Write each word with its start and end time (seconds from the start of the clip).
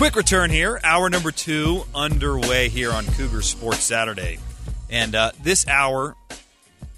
Quick 0.00 0.16
return 0.16 0.48
here. 0.48 0.80
Hour 0.82 1.10
number 1.10 1.30
two 1.30 1.84
underway 1.94 2.70
here 2.70 2.90
on 2.90 3.04
Cougar 3.04 3.42
Sports 3.42 3.80
Saturday. 3.80 4.38
And 4.88 5.14
uh, 5.14 5.32
this 5.42 5.68
hour, 5.68 6.16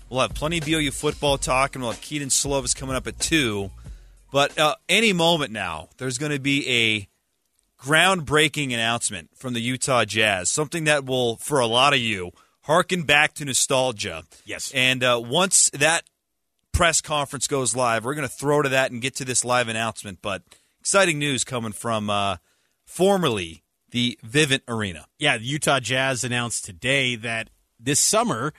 we'll 0.08 0.20
have 0.20 0.34
plenty 0.34 0.58
of 0.58 0.64
BYU 0.64 0.92
football 0.92 1.36
talk, 1.36 1.74
and 1.74 1.82
we'll 1.82 1.90
have 1.90 2.00
Kedon 2.00 2.28
Slovis 2.28 2.76
coming 2.76 2.94
up 2.94 3.08
at 3.08 3.18
2. 3.18 3.72
But 4.30 4.56
uh, 4.56 4.76
any 4.88 5.12
moment 5.12 5.50
now, 5.50 5.88
there's 5.98 6.16
going 6.16 6.30
to 6.30 6.38
be 6.38 6.68
a 6.68 7.08
groundbreaking 7.84 8.72
announcement 8.72 9.30
from 9.34 9.54
the 9.54 9.60
Utah 9.60 10.04
Jazz, 10.04 10.48
something 10.48 10.84
that 10.84 11.04
will, 11.04 11.38
for 11.38 11.58
a 11.58 11.66
lot 11.66 11.94
of 11.94 11.98
you, 11.98 12.30
harken 12.60 13.02
back 13.02 13.34
to 13.34 13.44
nostalgia. 13.44 14.22
Yes. 14.44 14.70
And 14.72 15.02
uh, 15.02 15.20
once 15.20 15.70
that 15.70 16.04
press 16.70 17.00
conference 17.00 17.48
goes 17.48 17.74
live, 17.74 18.04
we're 18.04 18.14
going 18.14 18.28
to 18.28 18.32
throw 18.32 18.62
to 18.62 18.68
that 18.68 18.92
and 18.92 19.02
get 19.02 19.16
to 19.16 19.24
this 19.24 19.44
live 19.44 19.66
announcement. 19.66 20.20
But 20.22 20.44
exciting 20.78 21.18
news 21.18 21.42
coming 21.42 21.72
from 21.72 22.08
uh, 22.08 22.36
formerly 22.92 23.62
the 23.90 24.18
Vivint 24.24 24.62
Arena. 24.68 25.06
Yeah, 25.18 25.38
the 25.38 25.44
Utah 25.44 25.80
Jazz 25.80 26.24
announced 26.24 26.64
today 26.64 27.16
that 27.16 27.48
this 27.80 28.00
summer 28.00 28.52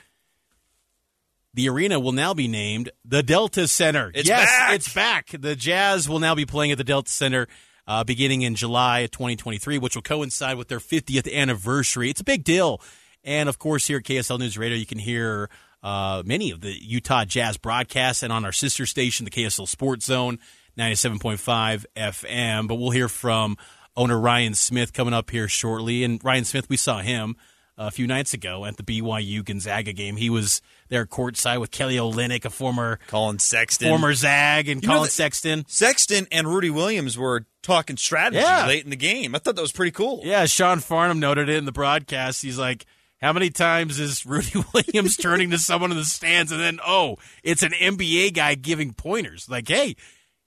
the 1.53 1.69
arena 1.69 1.99
will 1.99 2.13
now 2.13 2.33
be 2.33 2.47
named 2.47 2.89
the 3.05 3.21
Delta 3.21 3.67
Center. 3.67 4.11
It's 4.15 4.27
yes, 4.27 4.49
back! 4.49 4.75
it's 4.75 4.93
back. 4.93 5.29
The 5.39 5.55
Jazz 5.55 6.09
will 6.09 6.19
now 6.19 6.33
be 6.33 6.47
playing 6.47 6.71
at 6.71 6.79
the 6.79 6.83
Delta 6.83 7.11
Center 7.11 7.47
uh, 7.85 8.03
beginning 8.03 8.41
in 8.41 8.55
July 8.55 9.01
of 9.01 9.11
2023, 9.11 9.77
which 9.77 9.95
will 9.95 10.01
coincide 10.01 10.57
with 10.57 10.67
their 10.67 10.79
50th 10.79 11.31
anniversary. 11.31 12.09
It's 12.09 12.21
a 12.21 12.23
big 12.23 12.43
deal. 12.43 12.81
And 13.23 13.47
of 13.47 13.59
course, 13.59 13.85
here 13.85 13.97
at 13.99 14.03
KSL 14.03 14.39
News 14.39 14.57
Radio, 14.57 14.77
you 14.77 14.87
can 14.87 14.97
hear 14.97 15.49
uh, 15.83 16.23
many 16.25 16.49
of 16.49 16.61
the 16.61 16.71
Utah 16.71 17.25
Jazz 17.25 17.57
broadcasts 17.57 18.23
and 18.23 18.33
on 18.33 18.45
our 18.45 18.51
sister 18.51 18.87
station, 18.87 19.25
the 19.25 19.31
KSL 19.31 19.67
Sports 19.67 20.05
Zone, 20.05 20.39
97.5 20.75 21.85
FM. 21.95 22.67
But 22.67 22.75
we'll 22.75 22.89
hear 22.89 23.09
from 23.09 23.57
owner 23.95 24.19
Ryan 24.19 24.53
Smith 24.53 24.93
coming 24.93 25.13
up 25.13 25.29
here 25.29 25.47
shortly. 25.47 26.03
And 26.03 26.23
Ryan 26.23 26.45
Smith, 26.45 26.69
we 26.69 26.77
saw 26.77 26.99
him 26.99 27.35
uh, 27.77 27.85
a 27.85 27.91
few 27.91 28.07
nights 28.07 28.33
ago 28.33 28.65
at 28.65 28.77
the 28.77 28.83
BYU 28.83 29.43
Gonzaga 29.43 29.93
game. 29.93 30.15
He 30.17 30.29
was 30.29 30.61
there 30.89 31.05
courtside 31.05 31.59
with 31.59 31.71
Kelly 31.71 31.95
Olynyk, 31.95 32.45
a 32.45 32.49
former 32.49 32.99
Colin 33.07 33.39
Sexton, 33.39 33.89
former 33.89 34.13
Zag, 34.13 34.69
and 34.69 34.81
You 34.83 34.87
Colin 34.89 35.03
that- 35.03 35.11
Sexton. 35.11 35.65
Sexton 35.67 36.27
and 36.31 36.47
Rudi 36.47 36.69
Williams 36.69 37.17
were 37.17 37.45
talking 37.63 37.97
strategy 37.97 38.41
Yeah. 38.41 38.67
late 38.67 38.83
in 38.83 38.89
the 38.89 38.95
game. 38.95 39.33
I 39.35 39.39
thought 39.39 39.55
that 39.55 39.61
was 39.61 39.71
pretty 39.71 39.91
cool. 39.91 40.21
Yeah, 40.23 40.45
Sean 40.45 40.79
Farnham 40.79 41.19
noted 41.19 41.49
it 41.49 41.55
in 41.55 41.65
the 41.65 41.71
broadcast. 41.71 42.41
He's 42.41 42.59
like, 42.59 42.85
how 43.21 43.31
many 43.33 43.49
times 43.49 43.99
is 43.99 44.25
Rudi 44.25 44.51
Williams 44.73 45.15
turning 45.17 45.49
to 45.51 45.57
someone 45.57 45.91
in 45.91 45.97
the 45.97 46.03
stands 46.05 46.51
and 46.51 46.59
then, 46.59 46.79
oh, 46.85 47.17
it's 47.41 47.63
an 47.63 47.71
NBA 47.71 48.33
guy 48.33 48.55
giving 48.55 48.93
pointers? 48.93 49.47
Like, 49.49 49.67
hey, 49.67 49.95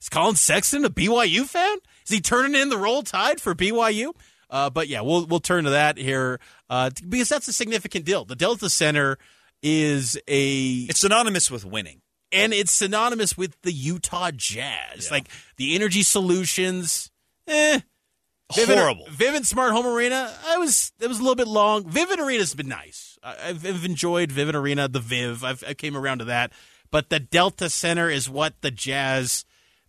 is 0.01 0.09
Colin 0.09 0.35
Sexton 0.35 0.85
a 0.85 0.89
BYU 0.89 1.45
fan? 1.45 1.77
Is 2.05 2.11
he 2.13 2.21
turning 2.21 2.59
in 2.59 2.69
the 2.69 2.77
roll 2.77 3.03
tide 3.03 3.41
for 3.41 3.53
BYU? 3.55 4.13
Uh, 4.49 4.69
but 4.69 4.87
yeah, 4.87 5.01
we'll 5.01 5.25
we'll 5.25 5.39
turn 5.41 5.65
to 5.65 5.71
that 5.71 5.97
here 5.97 6.39
uh, 6.69 6.89
because 7.07 7.27
that's 7.29 7.47
a 7.47 7.53
significant 7.53 8.05
deal. 8.05 8.23
The 8.25 8.35
Delta 8.35 8.69
Center 8.69 9.17
is 9.61 10.17
a 10.27 10.85
It's 10.89 10.99
synonymous 11.01 11.51
with 11.51 11.65
winning. 11.65 12.01
and 12.31 12.53
it's 12.53 12.71
synonymous 12.71 13.37
with 13.37 13.59
the 13.63 13.71
Utah 13.73 14.31
Jazz. 14.31 15.09
Like 15.11 15.27
the 15.57 15.75
energy 15.75 16.01
solutions, 16.03 17.11
eh. 17.47 17.79
Vivint, 18.53 18.77
Horrible. 18.77 19.05
Vivint 19.07 19.45
Smart 19.45 19.73
Home 19.73 19.85
Arena, 19.85 20.33
I 20.45 20.57
was 20.57 20.93
it 21.01 21.07
was 21.07 21.19
a 21.19 21.21
little 21.21 21.35
bit 21.35 21.49
long. 21.49 21.83
Vivint 21.83 22.19
Arena's 22.19 22.55
been 22.55 22.69
nice. 22.69 23.17
I- 23.21 23.49
I've, 23.49 23.65
I've 23.65 23.83
enjoyed 23.83 24.29
Vivint 24.29 24.53
Arena, 24.53 24.87
the 24.87 25.01
Viv. 25.01 25.43
I've, 25.43 25.61
I 25.67 25.73
came 25.73 25.97
around 25.97 26.19
to 26.19 26.25
that, 26.25 26.53
but 26.89 27.09
the 27.09 27.19
Delta 27.19 27.69
Center 27.69 28.09
is 28.09 28.29
what 28.29 28.61
the 28.61 28.71
Jazz, 28.71 29.43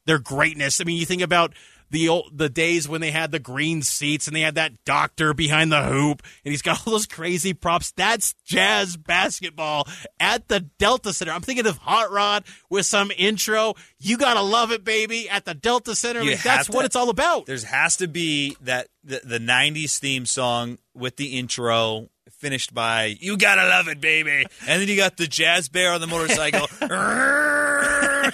their 0.09 0.19
greatness. 0.19 0.81
I 0.81 0.85
mean, 0.85 0.97
you 0.97 1.07
think 1.07 1.23
about 1.23 1.53
the 1.91 2.09
old, 2.09 2.31
the 2.37 2.49
days 2.49 2.89
when 2.89 3.01
they 3.01 3.11
had 3.11 3.31
the 3.31 3.39
green 3.39 3.83
seats 3.83 4.27
and 4.27 4.35
they 4.35 4.41
had 4.41 4.57
that 4.57 4.73
doctor 4.85 5.35
behind 5.35 5.71
the 5.71 5.83
hoop 5.83 6.23
and 6.45 6.51
he's 6.51 6.63
got 6.63 6.87
all 6.87 6.93
those 6.93 7.07
crazy 7.07 7.55
props. 7.55 7.93
That's 7.93 8.35
Jazz 8.45 8.97
basketball 8.97 9.87
at 10.19 10.49
the 10.49 10.61
Delta 10.61 11.13
Center. 11.13 11.33
I'm 11.33 11.43
thinking 11.43 11.67
of 11.67 11.77
Hot 11.79 12.11
Rod 12.11 12.45
with 12.71 12.87
some 12.87 13.13
intro. 13.17 13.75
You 13.99 14.17
gotta 14.17 14.43
love 14.43 14.73
it, 14.73 14.83
baby, 14.83 15.29
at 15.29 15.45
the 15.45 15.55
Delta 15.55 15.95
Center. 15.95 16.21
I 16.21 16.25
mean, 16.25 16.39
that's 16.43 16.67
have 16.67 16.75
what 16.75 16.85
it's 16.85 16.97
all 16.97 17.11
about. 17.11 17.47
There 17.47 17.59
has 17.59 17.97
to 17.99 18.09
be 18.09 18.57
that 18.63 18.89
the, 19.05 19.21
the 19.23 19.39
'90s 19.39 19.99
theme 19.99 20.27
song 20.27 20.79
with 20.95 21.17
the 21.17 21.39
intro 21.39 22.09
finished 22.39 22.75
by 22.75 23.17
"You 23.21 23.37
gotta 23.37 23.67
love 23.67 23.89
it, 23.89 24.01
baby," 24.01 24.47
and 24.67 24.81
then 24.81 24.89
you 24.89 24.97
got 24.97 25.17
the 25.17 25.27
jazz 25.27 25.69
bear 25.69 25.93
on 25.93 26.01
the 26.01 26.07
motorcycle. 26.07 26.67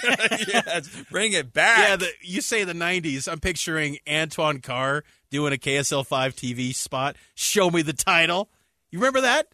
yes, 0.49 0.88
bring 1.10 1.32
it 1.32 1.53
back. 1.53 1.88
Yeah, 1.88 1.97
the, 1.97 2.09
you 2.22 2.41
say 2.41 2.65
the 2.65 2.72
'90s. 2.72 3.31
I'm 3.31 3.41
picturing 3.41 3.99
Antoine 4.10 4.60
Carr 4.60 5.05
doing 5.31 5.53
a 5.53 5.56
KSL 5.56 6.06
five 6.06 6.34
TV 6.34 6.75
spot. 6.75 7.16
Show 7.34 7.71
me 7.71 7.82
the 7.82 7.93
title. 7.93 8.50
You 8.91 8.99
remember 8.99 9.22
that? 9.22 9.49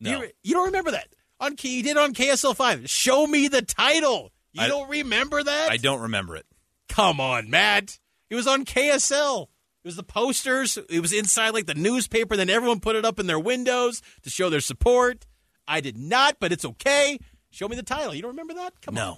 No. 0.00 0.22
You, 0.22 0.28
you 0.42 0.54
don't 0.54 0.66
remember 0.66 0.90
that 0.92 1.08
on 1.40 1.56
you 1.62 1.82
did 1.82 1.96
on 1.96 2.14
KSL 2.14 2.56
five. 2.56 2.88
Show 2.88 3.26
me 3.26 3.48
the 3.48 3.62
title. 3.62 4.32
You 4.52 4.62
I- 4.62 4.68
don't 4.68 4.88
remember 4.88 5.42
that? 5.42 5.70
I 5.70 5.76
don't 5.76 6.02
remember 6.02 6.36
it. 6.36 6.46
Come 6.88 7.20
on, 7.20 7.50
Matt. 7.50 7.98
It 8.30 8.34
was 8.34 8.46
on 8.46 8.64
KSL. 8.64 9.42
It 9.42 9.88
was 9.88 9.96
the 9.96 10.02
posters. 10.02 10.78
It 10.88 11.00
was 11.00 11.12
inside 11.12 11.50
like 11.50 11.66
the 11.66 11.74
newspaper. 11.74 12.36
Then 12.36 12.48
everyone 12.48 12.80
put 12.80 12.96
it 12.96 13.04
up 13.04 13.18
in 13.20 13.26
their 13.26 13.38
windows 13.38 14.00
to 14.22 14.30
show 14.30 14.48
their 14.48 14.60
support. 14.60 15.26
I 15.68 15.80
did 15.80 15.96
not, 15.98 16.36
but 16.40 16.52
it's 16.52 16.64
okay. 16.64 17.18
Show 17.50 17.68
me 17.68 17.76
the 17.76 17.82
title. 17.82 18.14
You 18.14 18.22
don't 18.22 18.32
remember 18.32 18.54
that? 18.54 18.80
Come 18.80 18.96
on. 18.96 19.16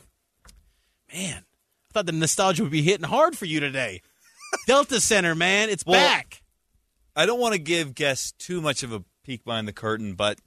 Man, 1.16 1.44
I 1.90 1.92
thought 1.94 2.06
the 2.06 2.12
nostalgia 2.12 2.62
would 2.62 2.72
be 2.72 2.82
hitting 2.82 3.06
hard 3.08 3.38
for 3.38 3.46
you 3.46 3.58
today. 3.58 4.02
Delta 4.66 5.00
Center, 5.00 5.34
man, 5.34 5.70
it's 5.70 5.84
Well- 5.86 5.98
back. 5.98 6.42
I 7.18 7.24
don't 7.24 7.40
want 7.40 7.54
to 7.54 7.58
give 7.58 7.94
guests 7.94 8.32
too 8.32 8.60
much 8.60 8.82
of 8.82 8.92
a 8.92 9.02
peek 9.24 9.42
behind 9.44 9.66
the 9.66 9.72
curtain, 9.72 10.12
but 10.14 10.38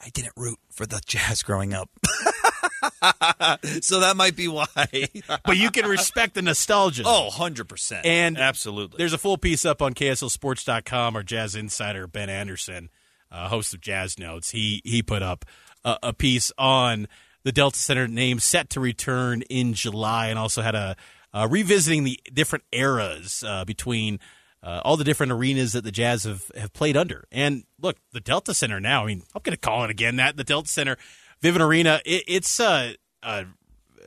I 0.00 0.10
didn't 0.10 0.34
root 0.36 0.60
for 0.70 0.86
the 0.86 1.00
Jazz 1.04 1.42
growing 1.42 1.74
up. 1.74 1.90
so 3.80 3.98
that 3.98 4.14
might 4.16 4.36
be 4.36 4.46
why. 4.46 4.66
But 5.44 5.56
you 5.56 5.72
can 5.72 5.86
respect 5.86 6.34
the 6.34 6.42
nostalgia. 6.42 7.02
oh, 7.04 7.30
100%. 7.32 8.02
And 8.04 8.38
absolutely. 8.38 8.98
There's 8.98 9.12
a 9.12 9.18
full 9.18 9.38
piece 9.38 9.64
up 9.64 9.82
on 9.82 9.94
KSLSports.com. 9.94 11.16
Our 11.16 11.24
Jazz 11.24 11.56
insider 11.56 12.06
Ben 12.06 12.30
Anderson, 12.30 12.90
uh, 13.32 13.48
host 13.48 13.74
of 13.74 13.80
Jazz 13.80 14.16
Notes, 14.20 14.50
he 14.50 14.80
he 14.84 15.02
put 15.02 15.22
up 15.24 15.44
a, 15.84 15.98
a 16.04 16.12
piece 16.12 16.52
on 16.56 17.08
the 17.44 17.52
Delta 17.52 17.78
Center 17.78 18.08
name 18.08 18.38
set 18.38 18.70
to 18.70 18.80
return 18.80 19.42
in 19.42 19.74
July, 19.74 20.28
and 20.28 20.38
also 20.38 20.62
had 20.62 20.74
a 20.74 20.96
uh, 21.32 21.46
revisiting 21.50 22.04
the 22.04 22.18
different 22.32 22.64
eras 22.72 23.44
uh, 23.46 23.64
between 23.64 24.18
uh, 24.62 24.80
all 24.84 24.96
the 24.96 25.04
different 25.04 25.32
arenas 25.32 25.72
that 25.72 25.84
the 25.84 25.92
Jazz 25.92 26.24
have, 26.24 26.50
have 26.56 26.72
played 26.72 26.96
under. 26.96 27.26
And 27.30 27.64
look, 27.80 27.96
the 28.12 28.20
Delta 28.20 28.54
Center 28.54 28.80
now, 28.80 29.04
I 29.04 29.06
mean, 29.06 29.22
I'm 29.34 29.42
going 29.42 29.54
to 29.54 29.60
call 29.60 29.84
it 29.84 29.90
again 29.90 30.16
that 30.16 30.36
the 30.36 30.44
Delta 30.44 30.68
Center, 30.68 30.96
Vivint 31.42 31.60
Arena, 31.60 32.00
it, 32.04 32.24
it's 32.26 32.58
uh, 32.58 32.94
uh, 33.22 33.44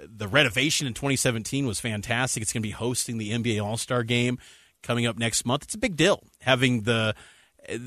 the 0.04 0.28
renovation 0.28 0.88
in 0.88 0.94
2017 0.94 1.66
was 1.66 1.80
fantastic. 1.80 2.42
It's 2.42 2.52
going 2.52 2.64
to 2.64 2.68
be 2.68 2.72
hosting 2.72 3.18
the 3.18 3.32
NBA 3.32 3.64
All 3.64 3.78
Star 3.78 4.04
game 4.04 4.40
coming 4.84 5.06
up 5.06 5.18
next 5.18 5.46
month. 5.46 5.64
It's 5.64 5.76
a 5.76 5.80
big 5.80 5.96
deal 5.96 6.24
having 6.42 6.82
the 6.82 7.16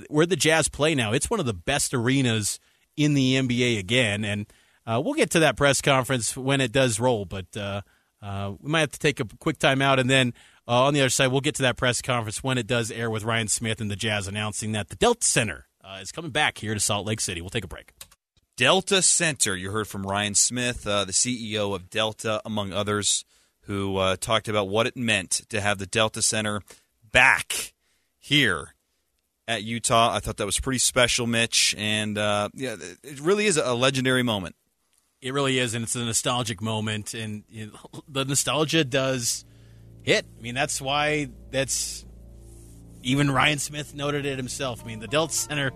where 0.09 0.27
the 0.27 0.37
Jazz 0.37 0.69
play 0.69 0.95
now. 0.95 1.13
It's 1.13 1.29
one 1.29 1.41
of 1.41 1.47
the 1.47 1.53
best 1.53 1.93
arenas 1.93 2.61
in 2.97 3.15
the 3.15 3.35
NBA 3.35 3.79
again, 3.79 4.25
and 4.25 4.47
uh, 4.87 5.01
we'll 5.05 5.15
get 5.15 5.31
to 5.31 5.41
that 5.41 5.57
press 5.57 5.81
conference 5.81 6.37
when 6.37 6.61
it 6.61 6.73
does 6.73 7.01
roll. 7.01 7.25
But 7.25 7.57
uh, 7.57 7.83
uh, 8.23 8.55
we 8.61 8.71
might 8.71 8.81
have 8.81 8.93
to 8.93 8.99
take 8.99 9.21
a 9.21 9.25
quick 9.41 9.59
time 9.59 9.83
out, 9.83 9.99
and 9.99 10.09
then 10.09 10.35
uh, 10.67 10.85
on 10.85 10.95
the 10.95 11.01
other 11.01 11.11
side, 11.11 11.29
we'll 11.29 11.41
get 11.41 11.55
to 11.57 11.63
that 11.63 11.77
press 11.77 12.03
conference 12.03 12.43
when 12.43 12.59
it 12.59 12.67
does 12.67 12.91
air 12.91 13.11
with 13.11 13.25
Ryan 13.25 13.49
Smith 13.49 13.81
and 13.81 13.91
the 13.91 13.97
Jazz 13.97 14.27
announcing 14.27 14.73
that 14.73 14.89
the 14.89 14.97
Delta 14.97 15.27
Center 15.27 15.67
is 16.01 16.13
coming 16.13 16.31
back 16.31 16.59
here 16.59 16.73
to 16.75 16.81
Salt 16.81 17.07
Lake 17.07 17.21
City. 17.21 17.41
We'll 17.41 17.51
take 17.51 17.65
a 17.65 17.69
break. 17.69 17.93
Delta 18.57 19.03
Center. 19.03 19.57
You 19.57 19.73
heard 19.73 19.89
from 19.89 20.07
Ryan 20.07 20.35
Smith, 20.35 20.87
uh, 20.87 21.05
the 21.05 21.13
CEO 21.13 21.75
of 21.75 21.91
Delta, 21.91 22.41
among 22.45 22.73
others, 22.73 23.25
who 23.63 23.97
uh, 23.97 24.17
talked 24.17 24.49
about 24.49 24.69
what 24.69 24.87
it 24.87 24.97
meant 24.97 25.43
to 25.49 25.61
have 25.61 25.79
the 25.79 25.87
Delta 25.87 26.23
Center 26.23 26.63
back 27.11 27.75
here 28.19 28.75
at 29.49 29.65
Utah. 29.65 30.15
I 30.15 30.21
thought 30.21 30.37
that 30.37 30.47
was 30.47 30.61
pretty 30.61 30.79
special, 30.79 31.27
Mitch, 31.27 31.75
and 31.77 32.17
uh, 32.17 32.49
yeah, 32.55 32.77
it 33.03 33.21
really 33.21 33.47
is 33.47 33.57
a 33.57 33.75
legendary 33.75 34.23
moment. 34.23 34.55
It 35.25 35.33
really 35.33 35.59
is, 35.59 35.73
and 35.73 35.85
it's 35.85 35.97
a 35.97 36.05
nostalgic 36.05 36.61
moment, 36.61 37.15
and 37.15 37.45
you 37.49 37.69
know, 37.69 38.03
the 38.11 38.27
nostalgia 38.27 38.85
does 38.85 39.47
hit. 40.03 40.27
I 40.39 40.43
mean, 40.43 40.55
that's 40.55 40.83
why 40.83 41.31
that's 41.51 42.05
even 43.03 43.31
Ryan 43.31 43.59
Smith 43.59 43.95
noted 43.95 44.27
it 44.27 44.37
himself. 44.37 44.83
I 44.85 44.87
mean, 44.87 45.01
the 45.01 45.09
Delta 45.09 45.33
Center. 45.33 45.73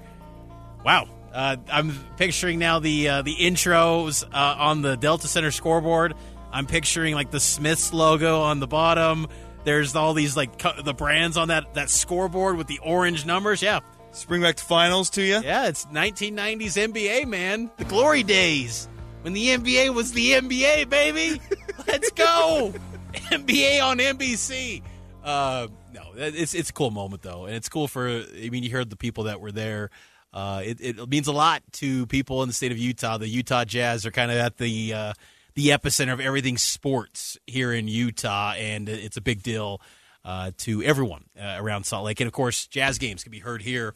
Wow, 0.84 1.08
uh, 1.32 1.56
I'm 1.72 1.94
picturing 2.18 2.58
now 2.58 2.78
the 2.78 3.08
uh, 3.08 3.22
the 3.22 3.34
intros 3.36 4.22
uh, 4.22 4.56
on 4.58 4.82
the 4.82 4.96
Delta 4.96 5.26
Center 5.26 5.50
scoreboard. 5.50 6.12
I'm 6.52 6.66
picturing 6.66 7.14
like 7.14 7.30
the 7.30 7.40
Smith's 7.40 7.94
logo 7.94 8.42
on 8.42 8.60
the 8.60 8.66
bottom. 8.66 9.28
There's 9.64 9.96
all 9.96 10.12
these 10.12 10.36
like 10.36 10.58
co- 10.58 10.82
the 10.82 10.92
brands 10.92 11.38
on 11.38 11.48
that 11.48 11.72
that 11.72 11.88
scoreboard 11.88 12.58
with 12.58 12.66
the 12.66 12.80
orange 12.80 13.24
numbers. 13.24 13.62
Yeah, 13.62 13.80
spring 14.12 14.42
back 14.42 14.56
to 14.56 14.64
finals 14.64 15.08
to 15.10 15.22
you. 15.22 15.40
Yeah, 15.40 15.68
it's 15.68 15.86
1990s 15.86 16.92
NBA, 16.92 17.26
man. 17.26 17.70
The 17.78 17.84
glory 17.86 18.22
days 18.22 18.88
when 19.22 19.32
the 19.32 19.48
NBA 19.48 19.94
was 19.94 20.12
the 20.12 20.32
NBA, 20.32 20.88
baby. 20.88 21.40
Let's 21.86 22.10
go. 22.10 22.74
NBA 23.12 23.82
on 23.82 23.98
NBC. 23.98 24.82
Uh, 25.22 25.68
no, 25.92 26.02
it's 26.16 26.54
it's 26.54 26.70
a 26.70 26.72
cool 26.72 26.90
moment 26.90 27.22
though, 27.22 27.46
and 27.46 27.54
it's 27.54 27.68
cool 27.68 27.88
for. 27.88 28.08
I 28.08 28.48
mean, 28.50 28.62
you 28.62 28.70
heard 28.70 28.90
the 28.90 28.96
people 28.96 29.24
that 29.24 29.40
were 29.40 29.52
there. 29.52 29.90
Uh, 30.32 30.62
it, 30.64 30.80
it, 30.80 31.08
means 31.08 31.26
a 31.26 31.32
lot 31.32 31.62
to 31.72 32.06
people 32.06 32.42
in 32.42 32.48
the 32.48 32.52
state 32.52 32.70
of 32.70 32.78
Utah. 32.78 33.16
The 33.18 33.28
Utah 33.28 33.64
Jazz 33.64 34.04
are 34.04 34.10
kind 34.10 34.30
of 34.30 34.36
at 34.36 34.58
the 34.58 34.94
uh, 34.94 35.12
the 35.54 35.68
epicenter 35.68 36.12
of 36.12 36.20
everything 36.20 36.56
sports 36.56 37.38
here 37.46 37.72
in 37.72 37.88
Utah, 37.88 38.52
and 38.52 38.88
it's 38.88 39.16
a 39.16 39.20
big 39.20 39.42
deal 39.42 39.80
uh, 40.24 40.52
to 40.58 40.82
everyone 40.82 41.24
uh, 41.40 41.56
around 41.58 41.84
Salt 41.84 42.04
Lake. 42.04 42.20
And 42.20 42.26
of 42.26 42.32
course, 42.32 42.66
Jazz 42.66 42.98
games 42.98 43.22
can 43.22 43.32
be 43.32 43.40
heard 43.40 43.62
here 43.62 43.94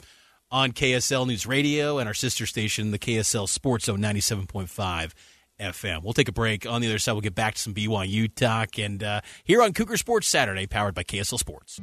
on 0.53 0.71
KSL 0.73 1.27
News 1.27 1.47
Radio 1.47 1.99
and 1.99 2.07
our 2.07 2.15
sister 2.15 2.47
station, 2.47 2.93
the 2.93 2.99
KSL 2.99 3.49
Sports 3.49 3.87
Zone 3.87 4.01
ninety 4.01 4.21
seven 4.21 4.47
point 4.47 4.71
five. 4.71 5.15
FM. 5.61 6.03
We'll 6.03 6.15
take 6.15 6.29
a 6.29 6.33
break. 6.33 6.67
On 6.67 6.81
the 6.81 6.89
other 6.89 6.99
side, 6.99 7.13
we'll 7.13 7.21
get 7.21 7.37
back 7.37 7.55
to 7.55 7.61
some 7.61 7.73
BYU 7.73 8.35
talk. 8.35 8.79
And 8.81 9.01
uh, 9.01 9.21
here 9.45 9.63
on 9.63 9.73
Cougar 9.75 9.97
Sports 9.97 10.27
Saturday, 10.27 10.67
powered 10.67 10.95
by 10.95 11.05
KSL 11.05 11.39
Sports. 11.39 11.81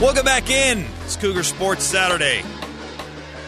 Welcome 0.00 0.24
back 0.26 0.50
in. 0.50 0.84
It's 1.06 1.16
Cougar 1.16 1.42
Sports 1.42 1.82
Saturday. 1.82 2.42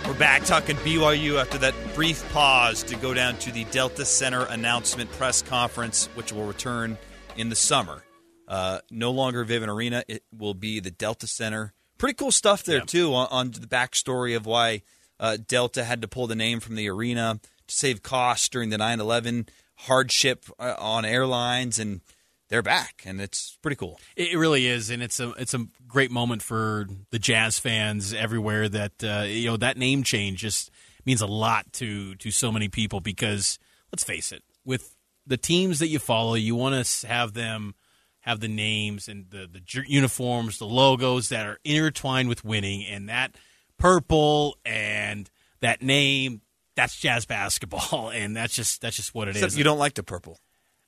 We're 0.08 0.14
back 0.14 0.44
talking 0.44 0.74
BYU 0.76 1.38
after 1.38 1.58
that 1.58 1.74
brief 1.94 2.26
pause 2.32 2.82
to 2.84 2.96
go 2.96 3.12
down 3.12 3.36
to 3.40 3.52
the 3.52 3.64
Delta 3.64 4.06
Center 4.06 4.46
announcement 4.46 5.12
press 5.12 5.42
conference, 5.42 6.06
which 6.14 6.32
will 6.32 6.46
return 6.46 6.96
in 7.36 7.50
the 7.50 7.54
summer. 7.54 8.02
Uh, 8.48 8.78
no 8.90 9.10
longer 9.10 9.44
Vivint 9.44 9.68
Arena. 9.68 10.04
It 10.08 10.22
will 10.34 10.54
be 10.54 10.80
the 10.80 10.90
Delta 10.90 11.26
Center. 11.26 11.74
Pretty 11.98 12.14
cool 12.14 12.32
stuff 12.32 12.64
there, 12.64 12.78
yeah. 12.78 12.84
too, 12.84 13.14
on, 13.14 13.28
on, 13.30 13.50
the 13.50 13.66
backstory 13.66 14.34
of 14.34 14.46
why 14.46 14.80
uh, 15.20 15.36
Delta 15.46 15.84
had 15.84 16.00
to 16.00 16.08
pull 16.08 16.26
the 16.26 16.34
name 16.34 16.60
from 16.60 16.76
the 16.76 16.88
arena 16.88 17.38
to 17.66 17.74
save 17.74 18.02
costs 18.02 18.48
during 18.48 18.70
the 18.70 18.78
9 18.78 19.00
11 19.00 19.46
hardship 19.74 20.46
uh, 20.58 20.74
on 20.78 21.04
airlines. 21.04 21.78
And 21.78 22.00
they're 22.48 22.62
back, 22.62 23.02
and 23.04 23.20
it's 23.20 23.58
pretty 23.62 23.76
cool. 23.76 24.00
It 24.16 24.36
really 24.36 24.66
is, 24.66 24.90
and 24.90 25.02
it's 25.02 25.20
a 25.20 25.30
it's 25.32 25.54
a 25.54 25.66
great 25.86 26.10
moment 26.10 26.42
for 26.42 26.86
the 27.10 27.18
Jazz 27.18 27.58
fans 27.58 28.14
everywhere. 28.14 28.68
That 28.68 29.04
uh, 29.04 29.24
you 29.26 29.50
know 29.50 29.56
that 29.58 29.76
name 29.76 30.02
change 30.02 30.40
just 30.40 30.70
means 31.04 31.20
a 31.20 31.26
lot 31.26 31.72
to 31.74 32.14
to 32.16 32.30
so 32.30 32.50
many 32.50 32.68
people 32.68 33.00
because 33.00 33.58
let's 33.92 34.04
face 34.04 34.32
it, 34.32 34.42
with 34.64 34.96
the 35.26 35.36
teams 35.36 35.78
that 35.78 35.88
you 35.88 35.98
follow, 35.98 36.34
you 36.34 36.54
want 36.54 36.84
to 36.84 37.06
have 37.06 37.34
them 37.34 37.74
have 38.20 38.40
the 38.40 38.48
names 38.48 39.08
and 39.08 39.26
the 39.30 39.48
the 39.50 39.84
uniforms, 39.86 40.58
the 40.58 40.66
logos 40.66 41.28
that 41.28 41.46
are 41.46 41.58
intertwined 41.64 42.28
with 42.28 42.44
winning, 42.44 42.84
and 42.84 43.08
that 43.08 43.34
purple 43.78 44.56
and 44.64 45.30
that 45.60 45.82
name. 45.82 46.40
That's 46.76 46.96
jazz 46.96 47.26
basketball, 47.26 48.10
and 48.14 48.36
that's 48.36 48.54
just 48.54 48.80
that's 48.80 48.96
just 48.96 49.14
what 49.14 49.28
it 49.28 49.32
Except 49.32 49.52
is. 49.52 49.58
You 49.58 49.64
don't 49.64 49.78
like 49.78 49.94
the 49.94 50.02
purple. 50.02 50.38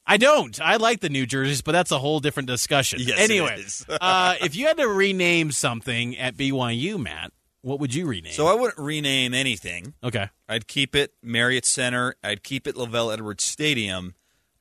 I 0.07 0.17
don't. 0.17 0.61
I 0.61 0.77
like 0.77 1.01
the 1.01 1.09
New 1.09 1.27
Jerseys, 1.27 1.63
but 1.63 1.73
that's 1.73 1.93
a 1.93 1.99
whole 1.99 2.21
different 2.21 2.49
discussion. 2.49 2.99
Yes, 3.01 3.19
anyway, 3.19 3.65
uh, 4.01 4.35
if 4.41 4.57
you 4.57 4.67
had 4.67 4.79
to 4.79 4.89
rename 4.89 5.53
something 5.53 6.17
at 6.17 6.37
BYU, 6.37 6.99
Matt, 7.01 7.33
what 7.63 7.79
would 7.81 7.95
you 7.95 8.07
rename? 8.07 8.33
So 8.33 8.47
I 8.47 8.55
wouldn't 8.55 8.79
rename 8.79 9.35
anything. 9.35 9.95
Okay. 10.03 10.29
I'd 10.49 10.67
keep 10.67 10.97
it 10.97 11.13
Marriott 11.23 11.67
Center. 11.67 12.15
I'd 12.25 12.43
keep 12.43 12.67
it 12.67 12.75
LaVell 12.75 13.13
Edwards 13.13 13.45
Stadium. 13.45 14.15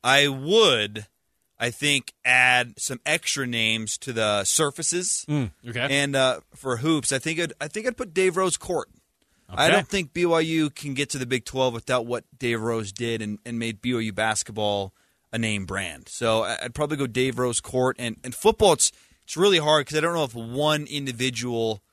I 0.04 0.28
would, 0.28 1.08
I 1.58 1.72
think, 1.72 2.14
add 2.26 2.74
some 2.78 3.00
extra 3.06 3.48
names 3.48 3.98
to 4.00 4.14
the 4.14 4.44
surfaces. 4.44 5.26
Mm, 5.28 5.52
okay. 5.68 5.88
And 5.90 6.16
uh, 6.16 6.42
for 6.56 6.78
hoops, 6.78 7.12
I 7.12 7.20
think 7.20 7.40
I'd, 7.40 7.54
I 7.60 7.68
think 7.68 7.88
I'd 7.88 7.98
put 7.98 8.14
Dave 8.14 8.38
Rose 8.38 8.58
Court. 8.58 8.90
Okay. 9.52 9.64
I 9.64 9.72
don't 9.72 9.88
think 9.88 10.14
BYU 10.14 10.74
can 10.74 10.94
get 10.94 11.10
to 11.12 11.18
the 11.18 11.26
Big 11.26 11.44
12 11.44 11.74
without 11.74 12.06
what 12.06 12.24
Dave 12.38 12.62
Rose 12.62 12.92
did 12.92 13.22
and, 13.22 13.40
and 13.46 13.58
made 13.58 13.82
BYU 13.82 14.14
basketball– 14.14 14.94
a 15.32 15.38
name 15.38 15.66
brand. 15.66 16.08
So 16.10 16.44
I'd 16.44 16.74
probably 16.74 16.98
go 16.98 17.08
Dave 17.08 17.40
Rose 17.40 17.62
Court 17.62 17.96
and 18.00 18.18
and 18.24 18.34
football. 18.34 18.74
It's 18.74 18.92
it's 19.24 19.38
really 19.38 19.60
hard 19.60 19.86
because 19.86 19.98
I 19.98 20.02
don't 20.02 20.14
know 20.14 20.24
if 20.24 20.34
one 20.34 20.86
individual, 20.86 21.84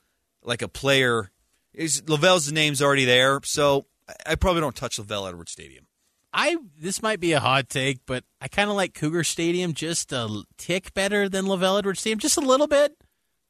like 0.42 0.62
a 0.62 0.68
player, 0.68 1.30
is 1.74 2.02
LaVell's 2.02 2.50
name's 2.50 2.80
already 2.80 3.04
there. 3.04 3.40
So 3.44 3.86
I 4.24 4.36
probably 4.36 4.60
don't 4.60 4.74
touch 4.74 4.96
LaVell 4.96 5.28
Edwards 5.28 5.52
Stadium. 5.52 5.86
I 6.32 6.56
this 6.78 7.02
might 7.02 7.20
be 7.20 7.32
a 7.32 7.40
hot 7.40 7.68
take, 7.68 8.00
but 8.06 8.24
I 8.40 8.48
kind 8.48 8.68
of 8.68 8.76
like 8.76 8.94
Cougar 8.94 9.24
Stadium 9.24 9.74
just 9.74 10.12
a 10.12 10.44
tick 10.58 10.92
better 10.94 11.28
than 11.28 11.46
LaVell 11.46 11.78
Edwards 11.78 12.00
Stadium, 12.00 12.18
just 12.18 12.36
a 12.36 12.42
little 12.42 12.66
bit, 12.66 12.96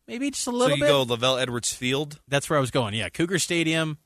maybe 0.06 0.30
just 0.30 0.46
a 0.46 0.50
little. 0.50 0.68
So 0.68 0.74
you 0.74 0.82
bit. 0.82 0.88
go 0.88 1.04
LaVell 1.04 1.40
Edwards 1.40 1.72
Field. 1.72 2.20
That's 2.28 2.48
where 2.48 2.56
I 2.56 2.60
was 2.60 2.70
going. 2.70 2.94
Yeah, 2.94 3.08
Cougar 3.08 3.40
Stadium, 3.40 3.98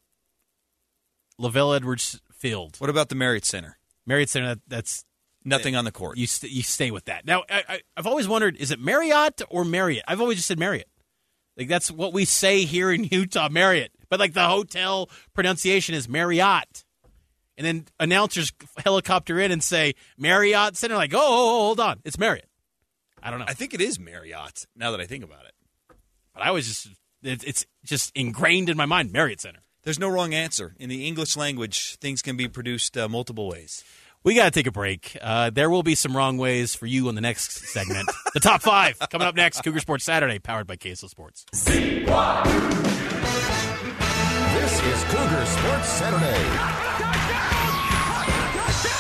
LaVell 1.39 1.77
Edwards 1.77 2.21
Field. 2.33 2.77
What 2.79 2.91
about 2.91 3.11
the 3.11 3.15
Marriott 3.15 3.45
Center? 3.45 3.79
Marriott 4.07 4.31
Center. 4.31 4.55
That, 4.55 4.61
that's 4.67 5.05
Nothing 5.45 5.75
on 5.75 5.85
the 5.85 5.93
court. 5.93 6.19
You 6.19 6.27
st- 6.27 6.53
you 6.53 6.63
stay 6.63 6.91
with 6.91 7.07
that. 7.07 7.27
Now, 7.27 7.45
I, 7.49 7.81
have 7.97 8.07
always 8.07 8.29
wondered: 8.29 8.57
is 8.57 8.71
it 8.71 8.79
Marriott 8.79 9.41
or 9.49 9.65
Marriott? 9.65 10.05
I've 10.07 10.21
always 10.21 10.37
just 10.39 10.49
said 10.49 10.59
Marriott. 10.59 10.89
Like 11.57 11.69
that's 11.69 11.91
what 11.91 12.13
we 12.13 12.25
say 12.25 12.65
here 12.65 12.91
in 12.91 13.05
Utah, 13.11 13.49
Marriott. 13.49 13.93
But 14.09 14.21
like 14.21 14.35
the 14.35 14.47
hotel 14.47 15.09
pronunciation 15.35 15.95
is 15.95 16.09
Marriott. 16.09 16.85
And 17.57 17.67
then 17.67 17.85
announcers 17.99 18.53
helicopter 18.83 19.39
in 19.39 19.53
and 19.53 19.63
say 19.63 19.95
Marriott 20.17 20.77
Center. 20.79 20.95
Like, 20.95 21.13
oh, 21.13 21.19
oh, 21.19 21.23
oh, 21.23 21.61
hold 21.67 21.81
on, 21.81 22.01
it's 22.05 22.19
Marriott. 22.19 22.49
I 23.23 23.31
don't 23.31 23.39
know. 23.39 23.45
I 23.47 23.53
think 23.53 23.75
it 23.75 23.83
is 23.83 23.99
Marriott. 23.99 24.67
Now 24.75 24.93
that 24.93 25.01
I 25.01 25.07
think 25.07 25.25
about 25.25 25.45
it, 25.45 25.53
but 26.33 26.43
I 26.43 26.51
was 26.53 26.67
just 26.67 26.89
it, 27.23 27.45
it's 27.45 27.67
just 27.85 28.13
ingrained 28.15 28.69
in 28.71 28.77
my 28.77 28.87
mind, 28.87 29.13
Marriott 29.13 29.41
Center. 29.41 29.61
There's 29.83 29.99
no 29.99 30.09
wrong 30.09 30.35
answer 30.35 30.75
in 30.79 30.89
the 30.89 31.07
English 31.07 31.37
language. 31.37 31.97
Things 31.97 32.23
can 32.23 32.37
be 32.37 32.49
produced 32.49 32.97
uh, 32.97 33.09
multiple 33.09 33.49
ways. 33.49 33.83
We 34.23 34.35
got 34.35 34.45
to 34.45 34.51
take 34.51 34.67
a 34.67 34.73
break. 34.73 35.17
Uh, 35.21 35.49
there 35.49 35.71
will 35.71 35.83
be 35.83 35.95
some 35.95 36.15
wrong 36.15 36.37
ways 36.37 36.75
for 36.75 36.85
you 36.85 37.09
on 37.09 37.15
the 37.15 37.23
next 37.23 37.53
segment. 37.73 38.07
the 38.35 38.41
top 38.41 38.61
five 38.61 38.99
coming 39.11 39.27
up 39.27 39.35
next. 39.35 39.63
Cougar 39.65 39.81
Sports 39.81 40.05
Saturday, 40.05 40.39
powered 40.39 40.67
by 40.67 40.77
KSL 40.77 41.09
Sports. 41.09 41.47
This 41.55 41.69
is 44.85 45.05
Cougar 45.05 45.47
Sports 45.47 45.89
Saturday. 45.89 46.45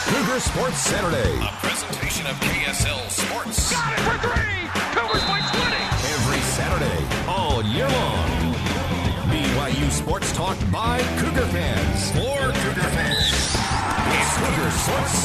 Cougar 0.08 0.40
Sports 0.40 0.78
Saturday. 0.78 1.36
A 1.44 1.52
presentation 1.60 2.26
of 2.26 2.36
KSL 2.40 3.10
Sports. 3.10 3.72
Got 3.72 3.92
it 3.92 4.00
for 4.00 4.16
three. 4.26 4.70
Cougars 4.98 5.24
by 5.24 5.40
20. 5.52 5.76
Every 6.14 6.40
Saturday, 6.40 7.04
all 7.28 7.62
year 7.62 7.88
long. 7.88 8.54
BYU 9.30 9.90
Sports 9.90 10.32
Talk 10.34 10.56
by 10.72 10.98
Cougar 11.20 11.46
fans. 11.48 12.10
For 12.12 12.52
Cougar 12.52 12.88
fans. 12.88 13.29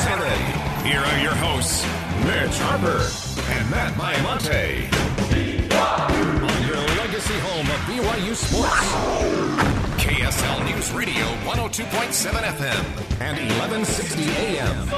Saturday. 0.05 0.89
Here 0.89 1.00
are 1.00 1.19
your 1.21 1.35
hosts, 1.35 1.83
Mitch 2.25 2.57
Harper 2.59 3.07
and 3.51 3.69
Matt 3.69 3.93
Baiamonte. 3.93 4.91
On 6.41 6.67
your 6.67 6.81
legacy 6.97 7.38
home 7.39 7.69
of 7.69 7.79
BYU 7.85 8.35
Sports. 8.35 8.88
KSL 10.03 10.65
News 10.65 10.91
Radio 10.91 11.24
102.7 11.45 12.31
FM 12.31 12.83
and 13.21 13.38
1160 13.59 14.24
AM. 14.24 14.89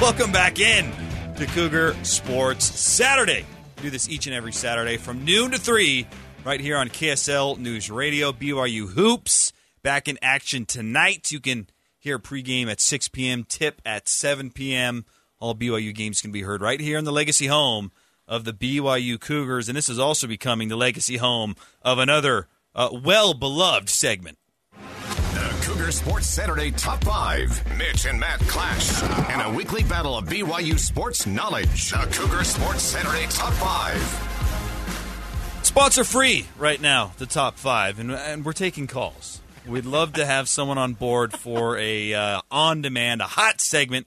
Welcome 0.00 0.30
back 0.30 0.60
in 0.60 0.92
to 1.36 1.46
Cougar 1.46 1.96
Sports 2.04 2.64
Saturday. 2.64 3.44
We 3.76 3.82
do 3.82 3.90
this 3.90 4.08
each 4.08 4.26
and 4.26 4.34
every 4.34 4.52
Saturday 4.52 4.98
from 4.98 5.24
noon 5.24 5.50
to 5.50 5.58
3 5.58 6.06
right 6.44 6.60
here 6.60 6.76
on 6.76 6.88
KSL 6.88 7.58
News 7.58 7.90
Radio. 7.90 8.32
BYU 8.32 8.88
Hoops 8.88 9.45
back 9.86 10.08
in 10.08 10.18
action 10.20 10.66
tonight. 10.66 11.30
You 11.30 11.38
can 11.38 11.68
hear 11.96 12.18
pregame 12.18 12.66
at 12.66 12.80
6 12.80 13.06
p.m., 13.06 13.44
tip 13.44 13.80
at 13.86 14.08
7 14.08 14.50
p.m. 14.50 15.04
All 15.38 15.54
BYU 15.54 15.94
games 15.94 16.20
can 16.20 16.32
be 16.32 16.42
heard 16.42 16.60
right 16.60 16.80
here 16.80 16.98
in 16.98 17.04
the 17.04 17.12
legacy 17.12 17.46
home 17.46 17.92
of 18.26 18.44
the 18.44 18.52
BYU 18.52 19.20
Cougars. 19.20 19.68
And 19.68 19.76
this 19.76 19.88
is 19.88 20.00
also 20.00 20.26
becoming 20.26 20.66
the 20.66 20.76
legacy 20.76 21.18
home 21.18 21.54
of 21.82 22.00
another 22.00 22.48
uh, 22.74 22.88
well 22.92 23.32
beloved 23.32 23.88
segment. 23.88 24.38
The 24.72 25.60
Cougar 25.62 25.92
Sports 25.92 26.26
Saturday 26.26 26.72
Top 26.72 27.04
5. 27.04 27.78
Mitch 27.78 28.06
and 28.06 28.18
Matt 28.18 28.40
clash 28.40 29.04
in 29.32 29.40
a 29.40 29.54
weekly 29.54 29.84
battle 29.84 30.18
of 30.18 30.24
BYU 30.24 30.80
sports 30.80 31.28
knowledge. 31.28 31.92
The 31.92 32.08
Cougar 32.10 32.42
Sports 32.42 32.82
Saturday 32.82 33.26
Top 33.30 33.52
5. 33.52 35.62
Spots 35.62 35.96
are 35.96 36.04
free 36.04 36.46
right 36.58 36.80
now, 36.80 37.12
the 37.18 37.26
top 37.26 37.56
five, 37.56 38.00
and, 38.00 38.10
and 38.10 38.44
we're 38.44 38.52
taking 38.52 38.88
calls. 38.88 39.42
We'd 39.66 39.84
love 39.84 40.12
to 40.12 40.24
have 40.24 40.48
someone 40.48 40.78
on 40.78 40.92
board 40.94 41.32
for 41.32 41.76
a 41.76 42.14
uh, 42.14 42.40
on 42.52 42.82
demand, 42.82 43.20
a 43.20 43.24
hot 43.24 43.60
segment, 43.60 44.06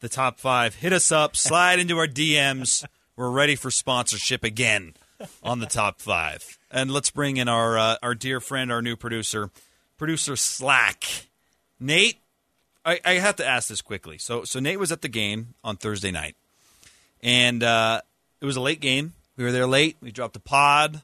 the 0.00 0.08
top 0.08 0.38
five. 0.38 0.74
Hit 0.74 0.92
us 0.92 1.10
up, 1.10 1.34
slide 1.34 1.78
into 1.78 1.96
our 1.96 2.06
DMs. 2.06 2.84
We're 3.16 3.30
ready 3.30 3.56
for 3.56 3.70
sponsorship 3.70 4.44
again 4.44 4.92
on 5.42 5.60
the 5.60 5.66
top 5.66 6.00
five. 6.00 6.58
And 6.70 6.90
let's 6.90 7.10
bring 7.10 7.38
in 7.38 7.48
our 7.48 7.78
uh, 7.78 7.96
our 8.02 8.14
dear 8.14 8.38
friend, 8.38 8.70
our 8.70 8.82
new 8.82 8.96
producer, 8.96 9.50
producer 9.96 10.36
Slack, 10.36 11.04
Nate. 11.80 12.18
I, 12.84 13.00
I 13.02 13.14
have 13.14 13.36
to 13.36 13.46
ask 13.46 13.68
this 13.68 13.80
quickly. 13.80 14.18
So 14.18 14.44
so 14.44 14.60
Nate 14.60 14.78
was 14.78 14.92
at 14.92 15.00
the 15.00 15.08
game 15.08 15.54
on 15.64 15.78
Thursday 15.78 16.10
night, 16.10 16.36
and 17.22 17.62
uh, 17.62 18.02
it 18.42 18.44
was 18.44 18.56
a 18.56 18.60
late 18.60 18.80
game. 18.80 19.14
We 19.38 19.44
were 19.44 19.52
there 19.52 19.66
late. 19.66 19.96
We 20.02 20.12
dropped 20.12 20.36
a 20.36 20.40
pod. 20.40 21.00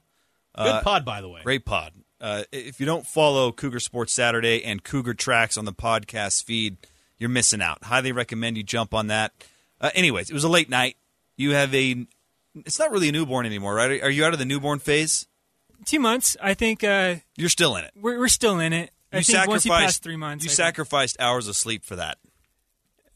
Good 0.57 0.83
pod, 0.83 1.05
by 1.05 1.21
the 1.21 1.29
way. 1.29 1.41
Great 1.43 1.65
pod. 1.65 1.93
Uh, 2.25 2.43
if 2.53 2.81
you 2.81 2.87
don't 2.87 3.07
follow 3.07 3.53
Cougar 3.53 3.81
Sports 3.81 4.15
Saturday 4.15 4.65
and 4.65 4.83
Cougar 4.83 5.13
Tracks 5.13 5.59
on 5.59 5.67
the 5.67 5.75
podcast 5.75 6.43
feed, 6.45 6.79
you're 7.19 7.29
missing 7.29 7.61
out. 7.61 7.85
Highly 7.85 8.13
recommend 8.13 8.57
you 8.57 8.63
jump 8.63 8.95
on 8.95 9.09
that. 9.09 9.33
Uh, 9.79 9.91
anyways, 9.95 10.31
it 10.31 10.33
was 10.33 10.43
a 10.45 10.49
late 10.49 10.71
night. 10.71 10.97
You 11.37 11.51
have 11.51 11.75
a. 11.75 12.07
It's 12.55 12.79
not 12.79 12.91
really 12.93 13.11
a 13.11 13.13
newborn 13.13 13.45
anymore, 13.45 13.75
right? 13.75 14.03
Are 14.03 14.09
you 14.09 14.25
out 14.25 14.33
of 14.33 14.39
the 14.39 14.47
newborn 14.47 14.79
phase? 14.79 15.27
Two 15.85 16.01
months. 16.01 16.35
I 16.43 16.55
think. 16.55 16.83
Uh, 16.83 17.17
You're 17.37 17.51
still 17.51 17.77
in 17.77 17.85
it. 17.85 17.91
We're, 17.95 18.19
we're 18.19 18.29
still 18.29 18.59
in 18.59 18.73
it. 18.73 18.91
I 19.13 19.19
You 19.19 19.23
think 19.25 19.47
once 19.49 19.65
you 19.67 19.71
sacrificed- 19.71 19.87
pass 19.87 19.99
three 19.99 20.17
months, 20.17 20.45
You 20.45 20.49
I 20.49 20.51
think- 20.51 20.57
sacrificed 20.57 21.17
hours 21.21 21.47
of 21.47 21.57
sleep 21.57 21.85
for 21.85 21.97
that. 21.97 22.17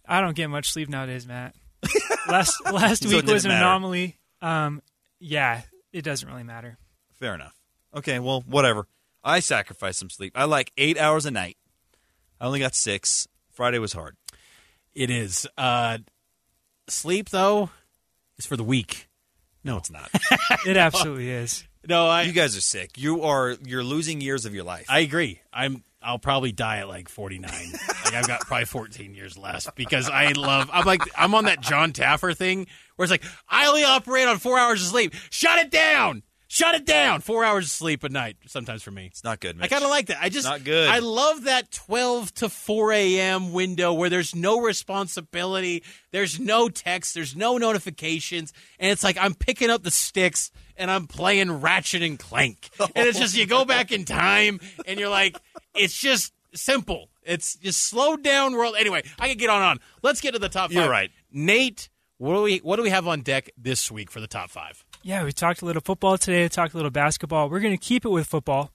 I 0.07 0.21
don't 0.21 0.37
get 0.37 0.49
much 0.49 0.71
sleep 0.71 0.88
nowadays, 0.91 1.27
Matt. 1.27 1.55
last 2.29 2.55
last 2.71 3.05
So 3.05 3.09
week 3.17 3.27
was 3.27 3.47
an 3.47 3.50
matter. 3.53 3.65
anomaly. 3.65 4.19
Um, 4.43 4.83
yeah, 5.19 5.62
it 5.95 6.03
doesn't 6.03 6.29
really 6.29 6.43
matter. 6.45 6.77
Fair 7.19 7.35
enough. 7.35 7.55
Okay, 7.95 8.19
well, 8.19 8.43
whatever. 8.47 8.87
I 9.25 9.41
sacrificed 9.41 9.99
some 9.99 10.11
sleep. 10.11 10.33
I 10.37 10.45
like 10.45 10.73
eight 10.77 10.99
hours 10.99 11.27
a 11.27 11.31
night. 11.31 11.57
I 12.41 12.47
only 12.47 12.61
got 12.61 12.75
six. 12.75 13.27
Friday 13.51 13.79
was 13.79 13.93
hard. 13.93 14.17
It 14.95 15.11
is. 15.11 15.47
Uh, 15.57 15.99
sleep 16.89 17.31
though 17.31 17.71
is 18.39 18.47
for 18.47 18.57
the 18.57 18.65
weak. 18.65 19.09
No, 19.65 19.77
it's 19.77 19.91
not. 19.91 20.11
It 20.67 20.77
absolutely 20.77 21.31
is. 21.31 21.65
No, 21.87 22.07
I. 22.07 22.23
you 22.23 22.33
guys 22.33 22.57
are 22.57 22.61
sick. 22.61 22.99
You 22.99 23.23
are. 23.23 23.57
You're 23.65 23.85
losing 23.85 24.21
years 24.21 24.45
of 24.45 24.55
your 24.55 24.65
life. 24.65 24.87
I 24.89 25.01
agree. 25.01 25.41
I'm. 25.53 25.85
I'll 26.03 26.19
probably 26.19 26.53
die 26.53 26.79
at 26.79 26.89
like 26.89 27.09
49. 27.09 27.51
like 28.05 28.15
I've 28.15 28.27
got 28.27 28.41
probably 28.41 28.67
14 28.67 29.15
years 29.15 29.37
left 29.37 29.75
because 29.75 30.09
I 30.09 30.33
love. 30.33 30.71
I'm 30.73 30.85
like 30.85 31.01
I'm 31.17 31.35
on 31.35 31.45
that 31.45 31.61
Jon 31.61 31.93
Taffer 31.93 32.37
thing 32.37 32.67
where 32.97 33.05
it's 33.05 33.11
like 33.11 33.25
I 33.49 33.67
only 33.69 33.85
operate 33.85 34.27
on 34.29 34.39
four 34.39 34.59
hours 34.59 34.81
of 34.83 34.89
sleep. 34.89 35.15
Shut 35.31 35.59
it 35.59 35.71
down. 35.71 36.23
Shut 36.50 36.75
it 36.75 36.87
down. 36.87 37.21
Four 37.21 37.45
hours 37.45 37.67
of 37.67 37.71
sleep 37.71 38.02
a 38.05 38.09
night. 38.09 38.38
Sometimes 38.47 38.83
for 38.83 38.90
me, 38.90 39.05
it's 39.05 39.23
not 39.23 39.38
good. 39.38 39.59
I 39.61 39.69
kind 39.69 39.85
of 39.85 39.90
like 39.90 40.07
that. 40.07 40.17
I 40.19 40.31
just 40.31 40.47
Not 40.47 40.64
good. 40.64 40.88
I 40.88 40.99
love 41.00 41.45
that 41.45 41.71
12 41.71 42.33
to 42.37 42.49
4 42.49 42.93
a.m. 42.93 43.52
window 43.52 43.93
where 43.93 44.09
there's 44.09 44.35
no 44.35 44.62
responsibility, 44.62 45.85
there's 46.11 46.40
no 46.40 46.71
text, 46.71 47.14
there's 47.14 47.37
no 47.37 47.59
notifications, 47.59 48.55
and 48.78 48.90
it's 48.90 49.05
like 49.05 49.19
I'm 49.21 49.35
picking 49.35 49.69
up 49.69 49.83
the 49.83 49.90
sticks 49.90 50.50
and 50.78 50.90
I'm 50.90 51.07
playing 51.07 51.61
Ratchet 51.61 52.00
and 52.00 52.19
Clank, 52.19 52.71
and 52.81 53.07
it's 53.07 53.19
just 53.19 53.37
you 53.37 53.47
go 53.47 53.67
back 53.67 53.93
in 53.93 54.07
time 54.07 54.59
and 54.87 54.99
you're 54.99 55.11
like, 55.11 55.38
it's 55.75 55.99
just 55.99 56.33
simple. 56.55 57.11
It's 57.25 57.57
just 57.57 57.81
slowed 57.85 58.23
down 58.23 58.55
world. 58.55 58.75
Anyway, 58.78 59.02
I 59.19 59.28
can 59.28 59.37
get 59.37 59.50
on 59.50 59.61
on. 59.61 59.81
Let's 60.02 60.23
get 60.23 60.33
to 60.33 60.38
the 60.38 60.49
top 60.49 60.71
5 60.71 60.73
You're 60.73 60.90
right. 60.90 61.11
Nate. 61.31 61.90
What 62.17 62.35
do 62.35 62.43
we 62.43 62.59
what 62.59 62.76
do 62.76 62.83
we 62.83 62.90
have 62.90 63.07
on 63.07 63.21
deck 63.21 63.50
this 63.57 63.93
week 63.93 64.11
for 64.11 64.21
the 64.21 64.26
top 64.26 64.50
five? 64.50 64.85
Yeah, 65.09 65.25
we 65.25 65.33
talked 65.33 65.62
a 65.62 65.65
little 65.65 65.81
football 65.81 66.19
today. 66.19 66.43
We 66.43 66.50
talked 66.50 66.75
a 66.75 66.77
little 66.77 66.91
basketball. 66.91 67.49
We're 67.49 67.61
going 67.61 67.73
to 67.73 67.83
keep 67.83 68.05
it 68.05 68.11
with 68.11 68.27
football. 68.27 68.73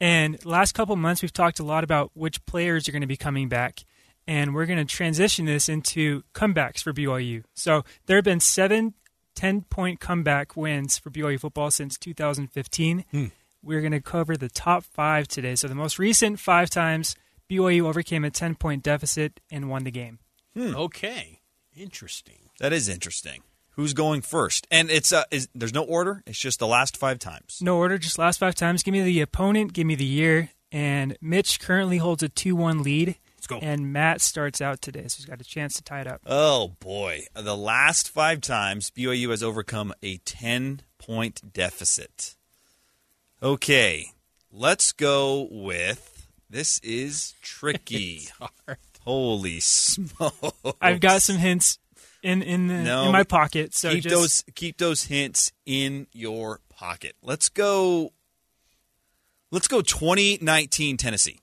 And 0.00 0.38
last 0.44 0.70
couple 0.70 0.94
months, 0.94 1.20
we've 1.20 1.32
talked 1.32 1.58
a 1.58 1.64
lot 1.64 1.82
about 1.82 2.12
which 2.14 2.46
players 2.46 2.88
are 2.88 2.92
going 2.92 3.00
to 3.00 3.08
be 3.08 3.16
coming 3.16 3.48
back. 3.48 3.84
And 4.24 4.54
we're 4.54 4.66
going 4.66 4.78
to 4.78 4.84
transition 4.84 5.46
this 5.46 5.68
into 5.68 6.22
comebacks 6.32 6.80
for 6.80 6.92
BYU. 6.92 7.42
So 7.54 7.84
there 8.06 8.16
have 8.16 8.24
been 8.24 8.38
seven 8.38 8.94
10 9.34 9.62
point 9.62 9.98
comeback 9.98 10.56
wins 10.56 10.96
for 10.96 11.10
BYU 11.10 11.40
football 11.40 11.72
since 11.72 11.98
2015. 11.98 13.04
Hmm. 13.10 13.26
We're 13.60 13.80
going 13.80 13.90
to 13.90 14.00
cover 14.00 14.36
the 14.36 14.48
top 14.48 14.84
five 14.84 15.26
today. 15.26 15.56
So 15.56 15.66
the 15.66 15.74
most 15.74 15.98
recent 15.98 16.38
five 16.38 16.70
times 16.70 17.16
BYU 17.50 17.82
overcame 17.82 18.24
a 18.24 18.30
10 18.30 18.54
point 18.54 18.84
deficit 18.84 19.40
and 19.50 19.68
won 19.68 19.82
the 19.82 19.90
game. 19.90 20.20
Okay, 20.56 21.40
interesting. 21.74 22.50
That 22.60 22.72
is 22.72 22.88
interesting. 22.88 23.42
Who's 23.76 23.92
going 23.92 24.22
first? 24.22 24.66
And 24.70 24.90
it's 24.90 25.12
uh, 25.12 25.24
is 25.30 25.48
there's 25.54 25.74
no 25.74 25.82
order. 25.82 26.22
It's 26.26 26.38
just 26.38 26.58
the 26.60 26.66
last 26.66 26.96
five 26.96 27.18
times. 27.18 27.58
No 27.60 27.76
order, 27.76 27.98
just 27.98 28.18
last 28.18 28.38
five 28.38 28.54
times. 28.54 28.82
Give 28.82 28.92
me 28.92 29.02
the 29.02 29.20
opponent, 29.20 29.72
give 29.72 29.86
me 29.86 29.94
the 29.94 30.04
year. 30.04 30.50
And 30.70 31.16
Mitch 31.20 31.60
currently 31.60 31.98
holds 31.98 32.22
a 32.22 32.28
2 32.28 32.56
1 32.56 32.82
lead. 32.82 33.16
Let's 33.36 33.46
go. 33.46 33.58
And 33.58 33.92
Matt 33.92 34.20
starts 34.20 34.60
out 34.60 34.80
today, 34.80 35.06
so 35.08 35.16
he's 35.18 35.26
got 35.26 35.40
a 35.40 35.44
chance 35.44 35.74
to 35.74 35.82
tie 35.82 36.00
it 36.00 36.06
up. 36.06 36.22
Oh 36.24 36.76
boy, 36.80 37.26
the 37.34 37.56
last 37.56 38.08
five 38.08 38.40
times 38.40 38.90
BYU 38.90 39.30
has 39.30 39.42
overcome 39.42 39.92
a 40.02 40.16
ten 40.18 40.80
point 40.98 41.52
deficit. 41.52 42.36
Okay, 43.42 44.06
let's 44.50 44.92
go 44.92 45.46
with 45.50 46.26
this 46.48 46.78
is 46.78 47.34
tricky. 47.42 48.28
Holy 49.00 49.60
smokes! 49.60 50.78
I've 50.80 51.00
got 51.00 51.20
some 51.20 51.36
hints 51.36 51.78
in 52.24 52.42
in, 52.42 52.66
the, 52.66 52.74
No, 52.82 53.04
in 53.06 53.12
my 53.12 53.22
pocket. 53.24 53.74
So 53.74 53.92
keep 53.92 54.02
just, 54.04 54.14
those 54.14 54.44
keep 54.54 54.78
those 54.78 55.04
hints 55.04 55.52
in 55.66 56.06
your 56.12 56.60
pocket. 56.68 57.14
Let's 57.22 57.48
go. 57.48 58.12
Let's 59.52 59.68
go 59.68 59.82
2019 59.82 60.96
Tennessee. 60.96 61.40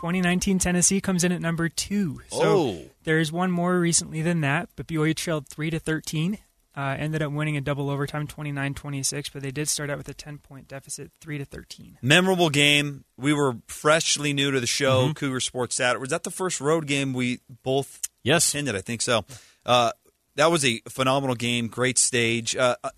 2019 0.00 0.58
Tennessee 0.60 1.00
comes 1.00 1.24
in 1.24 1.32
at 1.32 1.40
number 1.40 1.68
two. 1.68 2.20
So 2.28 2.40
Oh. 2.42 2.84
there's 3.02 3.32
one 3.32 3.50
more 3.50 3.78
recently 3.80 4.22
than 4.22 4.40
that, 4.42 4.68
but 4.76 4.86
BYU 4.86 5.14
trailed 5.14 5.48
3 5.48 5.70
to 5.70 5.78
13. 5.80 6.38
Uh, 6.76 6.94
ended 6.96 7.20
up 7.22 7.32
winning 7.32 7.56
a 7.56 7.60
double 7.60 7.90
overtime 7.90 8.28
29-26, 8.28 9.32
but 9.32 9.42
they 9.42 9.50
did 9.50 9.68
start 9.68 9.90
out 9.90 9.98
with 9.98 10.08
a 10.08 10.14
10 10.14 10.38
point 10.38 10.68
deficit 10.68 11.10
3 11.20 11.38
to 11.38 11.44
13. 11.44 11.98
Memorable 12.00 12.50
game. 12.50 13.04
We 13.16 13.32
were 13.32 13.56
freshly 13.66 14.32
new 14.32 14.52
to 14.52 14.60
the 14.60 14.66
show, 14.68 15.06
Mm-hmm. 15.06 15.12
Cougar 15.14 15.40
Sports 15.40 15.74
Saturday. 15.74 16.00
Was 16.00 16.10
that 16.10 16.22
the 16.22 16.30
first 16.30 16.60
road 16.60 16.86
game 16.86 17.12
we 17.12 17.40
both 17.64 18.00
Yes. 18.22 18.48
attended? 18.48 18.76
I 18.76 18.80
think 18.80 19.02
so. 19.02 19.24
Uh, 19.64 19.92
that 20.36 20.50
was 20.50 20.64
a 20.64 20.80
phenomenal 20.88 21.34
game, 21.34 21.68
great 21.68 21.98
stage. 21.98 22.56
Uh, 22.56 22.76
uh, 22.84 22.90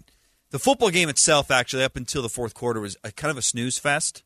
the 0.51 0.59
football 0.59 0.91
game 0.91 1.09
itself, 1.09 1.51
actually, 1.51 1.85
up 1.85 1.97
until 1.97 2.23
the 2.23 2.29
fourth 2.29 2.55
quarter, 2.55 2.81
was 2.81 2.97
a, 3.05 3.13
kind 3.13 3.31
of 3.31 3.39
a 3.39 3.43
snooze 3.43 3.79
fest, 3.79 4.23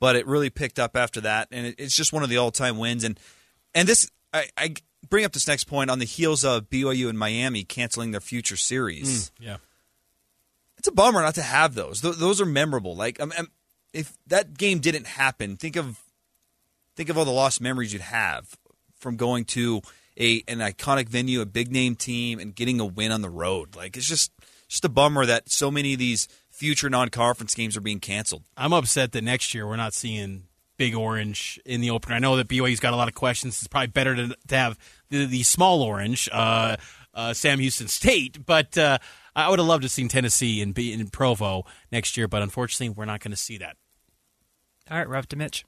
but 0.00 0.16
it 0.16 0.26
really 0.26 0.50
picked 0.50 0.78
up 0.78 0.96
after 0.96 1.20
that, 1.20 1.48
and 1.52 1.66
it, 1.66 1.76
it's 1.78 1.96
just 1.96 2.12
one 2.12 2.22
of 2.22 2.28
the 2.28 2.38
all-time 2.38 2.78
wins. 2.78 3.04
And 3.04 3.20
and 3.74 3.86
this, 3.86 4.10
I, 4.32 4.46
I 4.56 4.74
bring 5.08 5.24
up 5.24 5.32
this 5.32 5.46
next 5.46 5.64
point 5.64 5.90
on 5.90 5.98
the 5.98 6.04
heels 6.04 6.44
of 6.44 6.68
BYU 6.70 7.08
and 7.08 7.18
Miami 7.18 7.62
canceling 7.62 8.10
their 8.10 8.20
future 8.20 8.56
series. 8.56 9.30
Yeah. 9.38 9.58
It's 10.78 10.88
a 10.88 10.92
bummer 10.92 11.22
not 11.22 11.34
to 11.36 11.42
have 11.42 11.74
those. 11.74 12.00
Th- 12.00 12.16
those 12.16 12.40
are 12.40 12.46
memorable. 12.46 12.96
Like, 12.96 13.20
um, 13.20 13.32
um, 13.38 13.48
if 13.92 14.16
that 14.26 14.56
game 14.56 14.78
didn't 14.78 15.06
happen, 15.06 15.56
think 15.56 15.76
of 15.76 16.02
think 16.96 17.08
of 17.08 17.18
all 17.18 17.24
the 17.24 17.30
lost 17.30 17.60
memories 17.60 17.92
you'd 17.92 18.02
have 18.02 18.58
from 18.98 19.16
going 19.16 19.44
to 19.44 19.82
a 20.18 20.42
an 20.48 20.58
iconic 20.58 21.08
venue, 21.08 21.40
a 21.40 21.46
big 21.46 21.70
name 21.70 21.96
team, 21.96 22.38
and 22.38 22.54
getting 22.54 22.80
a 22.80 22.86
win 22.86 23.12
on 23.12 23.22
the 23.22 23.30
road. 23.30 23.76
Like, 23.76 23.96
it's 23.96 24.08
just 24.08 24.32
just 24.68 24.84
a 24.84 24.88
bummer 24.88 25.26
that 25.26 25.50
so 25.50 25.70
many 25.70 25.92
of 25.92 25.98
these 25.98 26.28
future 26.50 26.90
non 26.90 27.08
conference 27.10 27.54
games 27.54 27.76
are 27.76 27.80
being 27.80 28.00
canceled. 28.00 28.44
I'm 28.56 28.72
upset 28.72 29.12
that 29.12 29.22
next 29.22 29.54
year 29.54 29.66
we're 29.66 29.76
not 29.76 29.94
seeing 29.94 30.44
Big 30.76 30.94
Orange 30.94 31.60
in 31.64 31.80
the 31.80 31.90
opener. 31.90 32.16
I 32.16 32.18
know 32.18 32.36
that 32.36 32.48
BYU's 32.48 32.80
got 32.80 32.92
a 32.92 32.96
lot 32.96 33.08
of 33.08 33.14
questions. 33.14 33.58
It's 33.58 33.68
probably 33.68 33.88
better 33.88 34.14
to, 34.14 34.36
to 34.48 34.56
have 34.56 34.78
the, 35.10 35.26
the 35.26 35.42
small 35.42 35.82
orange, 35.82 36.28
uh, 36.32 36.76
uh, 37.14 37.32
Sam 37.32 37.58
Houston 37.60 37.88
State, 37.88 38.44
but 38.44 38.76
uh, 38.76 38.98
I 39.34 39.48
would 39.48 39.58
have 39.58 39.68
loved 39.68 39.82
to 39.82 39.86
have 39.86 39.92
seen 39.92 40.08
Tennessee 40.08 40.60
in, 40.60 40.72
in 40.72 41.08
Provo 41.08 41.64
next 41.90 42.16
year, 42.16 42.28
but 42.28 42.42
unfortunately, 42.42 42.90
we're 42.90 43.06
not 43.06 43.20
going 43.20 43.30
to 43.30 43.36
see 43.36 43.58
that. 43.58 43.76
All 44.90 44.98
right, 44.98 45.08
we're 45.08 45.16
up 45.16 45.26
to 45.26 45.36
Mitch. 45.36 45.64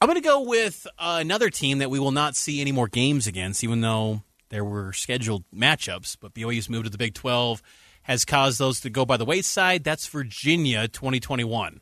I'm 0.00 0.08
going 0.08 0.20
to 0.20 0.26
go 0.28 0.42
with 0.42 0.86
uh, 0.98 1.18
another 1.20 1.48
team 1.50 1.78
that 1.78 1.90
we 1.90 1.98
will 1.98 2.10
not 2.12 2.36
see 2.36 2.60
any 2.60 2.72
more 2.72 2.86
games 2.88 3.26
against, 3.26 3.64
even 3.64 3.80
though 3.80 4.22
there 4.50 4.64
were 4.64 4.92
scheduled 4.92 5.44
matchups. 5.54 6.16
But 6.20 6.34
BYU's 6.34 6.68
move 6.68 6.84
to 6.84 6.90
the 6.90 6.98
Big 6.98 7.14
12 7.14 7.62
has 8.02 8.24
caused 8.24 8.58
those 8.58 8.80
to 8.82 8.90
go 8.90 9.06
by 9.06 9.16
the 9.16 9.24
wayside. 9.24 9.84
That's 9.84 10.06
Virginia 10.06 10.86
2021. 10.88 11.80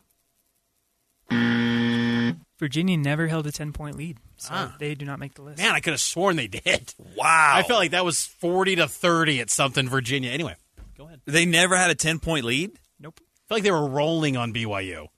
Virginia 2.58 2.96
never 2.96 3.26
held 3.26 3.46
a 3.48 3.52
10 3.52 3.72
point 3.72 3.96
lead, 3.96 4.16
so 4.36 4.48
Ah. 4.52 4.76
they 4.78 4.94
do 4.94 5.04
not 5.04 5.18
make 5.18 5.34
the 5.34 5.42
list. 5.42 5.58
Man, 5.58 5.74
I 5.74 5.80
could 5.80 5.92
have 5.92 6.00
sworn 6.00 6.36
they 6.36 6.46
did. 6.46 6.94
Wow. 7.16 7.52
I 7.56 7.62
felt 7.64 7.80
like 7.80 7.90
that 7.90 8.04
was 8.04 8.24
40 8.24 8.76
to 8.76 8.86
30 8.88 9.40
at 9.40 9.50
something 9.50 9.88
Virginia. 9.88 10.30
Anyway, 10.30 10.54
go 10.96 11.06
ahead. 11.06 11.20
They 11.26 11.46
never 11.46 11.76
had 11.76 11.90
a 11.90 11.94
10 11.96 12.20
point 12.20 12.44
lead? 12.46 12.70
Nope. 13.00 13.18
I 13.20 13.48
feel 13.48 13.56
like 13.56 13.62
they 13.64 13.70
were 13.72 13.88
rolling 13.88 14.36
on 14.36 14.52
BYU. 14.54 15.08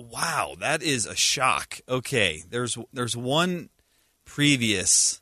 Wow, 0.00 0.56
that 0.60 0.82
is 0.82 1.04
a 1.04 1.14
shock. 1.14 1.80
Okay, 1.88 2.42
there's 2.48 2.78
there's 2.92 3.16
one 3.16 3.68
previous. 4.24 5.20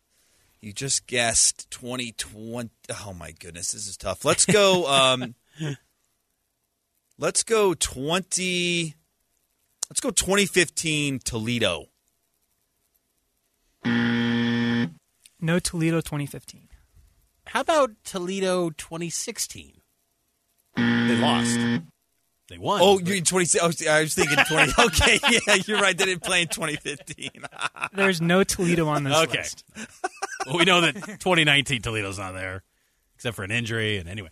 You 0.60 0.72
just 0.72 1.06
guessed 1.06 1.70
2020. 1.70 2.70
Oh 3.04 3.12
my 3.12 3.32
goodness, 3.32 3.72
this 3.72 3.88
is 3.88 3.96
tough. 3.96 4.24
Let's 4.24 4.46
go. 4.46 4.86
Um, 4.88 5.34
let's 7.18 7.42
go 7.42 7.74
20. 7.74 8.94
Let's 9.90 10.00
go 10.00 10.10
2015 10.10 11.20
Toledo. 11.24 11.86
No 13.84 15.58
Toledo 15.58 16.00
2015. 16.00 16.68
How 17.46 17.60
about 17.60 17.90
Toledo 18.04 18.70
2016? 18.70 19.80
They 20.76 21.16
lost. 21.16 21.58
They 22.48 22.56
won. 22.58 22.80
Oh, 22.82 22.98
you're 22.98 23.16
in 23.16 23.24
20. 23.24 23.58
Oh, 23.60 23.70
I 23.90 24.00
was 24.00 24.14
thinking 24.14 24.36
20. 24.36 24.72
Okay, 24.86 25.18
yeah, 25.46 25.56
you're 25.66 25.80
right. 25.80 25.96
They 25.96 26.06
didn't 26.06 26.22
play 26.22 26.42
in 26.42 26.48
2015. 26.48 27.30
There's 27.92 28.20
no 28.22 28.42
Toledo 28.42 28.88
on 28.88 29.04
this 29.04 29.16
Okay. 29.16 29.38
list. 29.38 29.64
well, 30.46 30.56
we 30.58 30.64
know 30.64 30.80
that 30.80 30.94
2019 30.94 31.82
Toledo's 31.82 32.18
not 32.18 32.32
there, 32.32 32.62
except 33.16 33.36
for 33.36 33.44
an 33.44 33.50
injury. 33.50 33.98
And 33.98 34.08
anyway, 34.08 34.30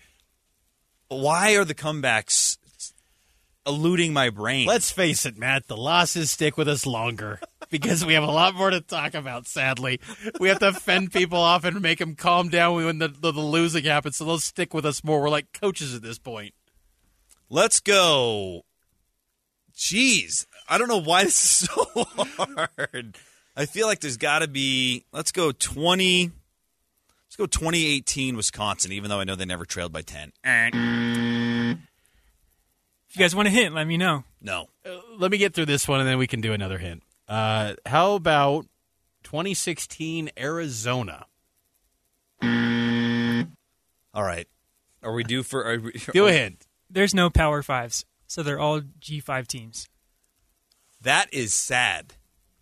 Why 1.08 1.56
are 1.56 1.64
the 1.66 1.74
comebacks 1.74 2.56
eluding 3.66 4.12
my 4.14 4.30
brain? 4.30 4.66
let's 4.66 4.90
face 4.90 5.26
it, 5.26 5.36
Matt. 5.36 5.66
The 5.68 5.76
losses 5.76 6.30
stick 6.30 6.56
with 6.56 6.68
us 6.68 6.86
longer 6.86 7.38
because 7.68 8.02
we 8.06 8.14
have 8.14 8.22
a 8.22 8.30
lot 8.30 8.54
more 8.54 8.70
to 8.70 8.80
talk 8.80 9.12
about. 9.14 9.46
Sadly, 9.46 10.00
we 10.40 10.48
have 10.48 10.60
to 10.60 10.72
fend 10.72 11.12
people 11.12 11.38
off 11.38 11.64
and 11.64 11.82
make 11.82 11.98
them 11.98 12.14
calm 12.14 12.48
down 12.48 12.76
when 12.76 12.98
the, 12.98 13.08
the, 13.08 13.32
the 13.32 13.40
losing 13.40 13.84
happens. 13.84 14.16
So 14.16 14.24
they'll 14.24 14.38
stick 14.38 14.72
with 14.72 14.86
us 14.86 15.04
more. 15.04 15.20
We're 15.20 15.28
like 15.28 15.52
coaches 15.52 15.94
at 15.94 16.00
this 16.00 16.18
point. 16.18 16.54
Let's 17.48 17.80
go. 17.80 18.62
Jeez, 19.76 20.46
I 20.68 20.78
don't 20.78 20.88
know 20.88 21.00
why 21.00 21.24
this 21.24 21.44
is 21.44 21.68
so 21.68 21.84
hard. 21.94 23.16
I 23.56 23.66
feel 23.66 23.86
like 23.86 24.00
there's 24.00 24.16
got 24.16 24.40
to 24.40 24.48
be. 24.48 25.04
Let's 25.12 25.32
go 25.32 25.52
20. 25.52 26.30
Let's 27.26 27.36
go 27.36 27.46
2018 27.46 28.36
Wisconsin, 28.36 28.92
even 28.92 29.10
though 29.10 29.20
I 29.20 29.24
know 29.24 29.36
they 29.36 29.44
never 29.44 29.64
trailed 29.64 29.92
by 29.92 30.02
10. 30.02 30.32
If 30.44 31.78
you 33.16 33.18
guys 33.18 33.34
want 33.34 33.48
a 33.48 33.50
hint, 33.50 33.74
let 33.74 33.86
me 33.86 33.96
know. 33.96 34.24
No. 34.40 34.68
Uh, 34.84 34.98
let 35.18 35.30
me 35.30 35.38
get 35.38 35.54
through 35.54 35.66
this 35.66 35.86
one, 35.86 36.00
and 36.00 36.08
then 36.08 36.18
we 36.18 36.26
can 36.26 36.40
do 36.40 36.52
another 36.52 36.78
hint. 36.78 37.02
Uh, 37.28 37.74
how 37.84 38.14
about 38.14 38.66
2016 39.24 40.30
Arizona? 40.38 41.26
All 42.42 44.22
right. 44.22 44.46
Are 45.02 45.12
we 45.12 45.24
due 45.24 45.42
for? 45.42 45.64
Are 45.66 45.78
we, 45.78 45.92
Do 46.12 46.26
a 46.26 46.32
hint. 46.32 46.66
There's 46.90 47.14
no 47.14 47.30
Power 47.30 47.62
Fives, 47.62 48.04
so 48.26 48.42
they're 48.42 48.60
all 48.60 48.80
G5 48.80 49.46
teams. 49.46 49.88
That 51.02 51.32
is 51.32 51.52
sad. 51.54 52.14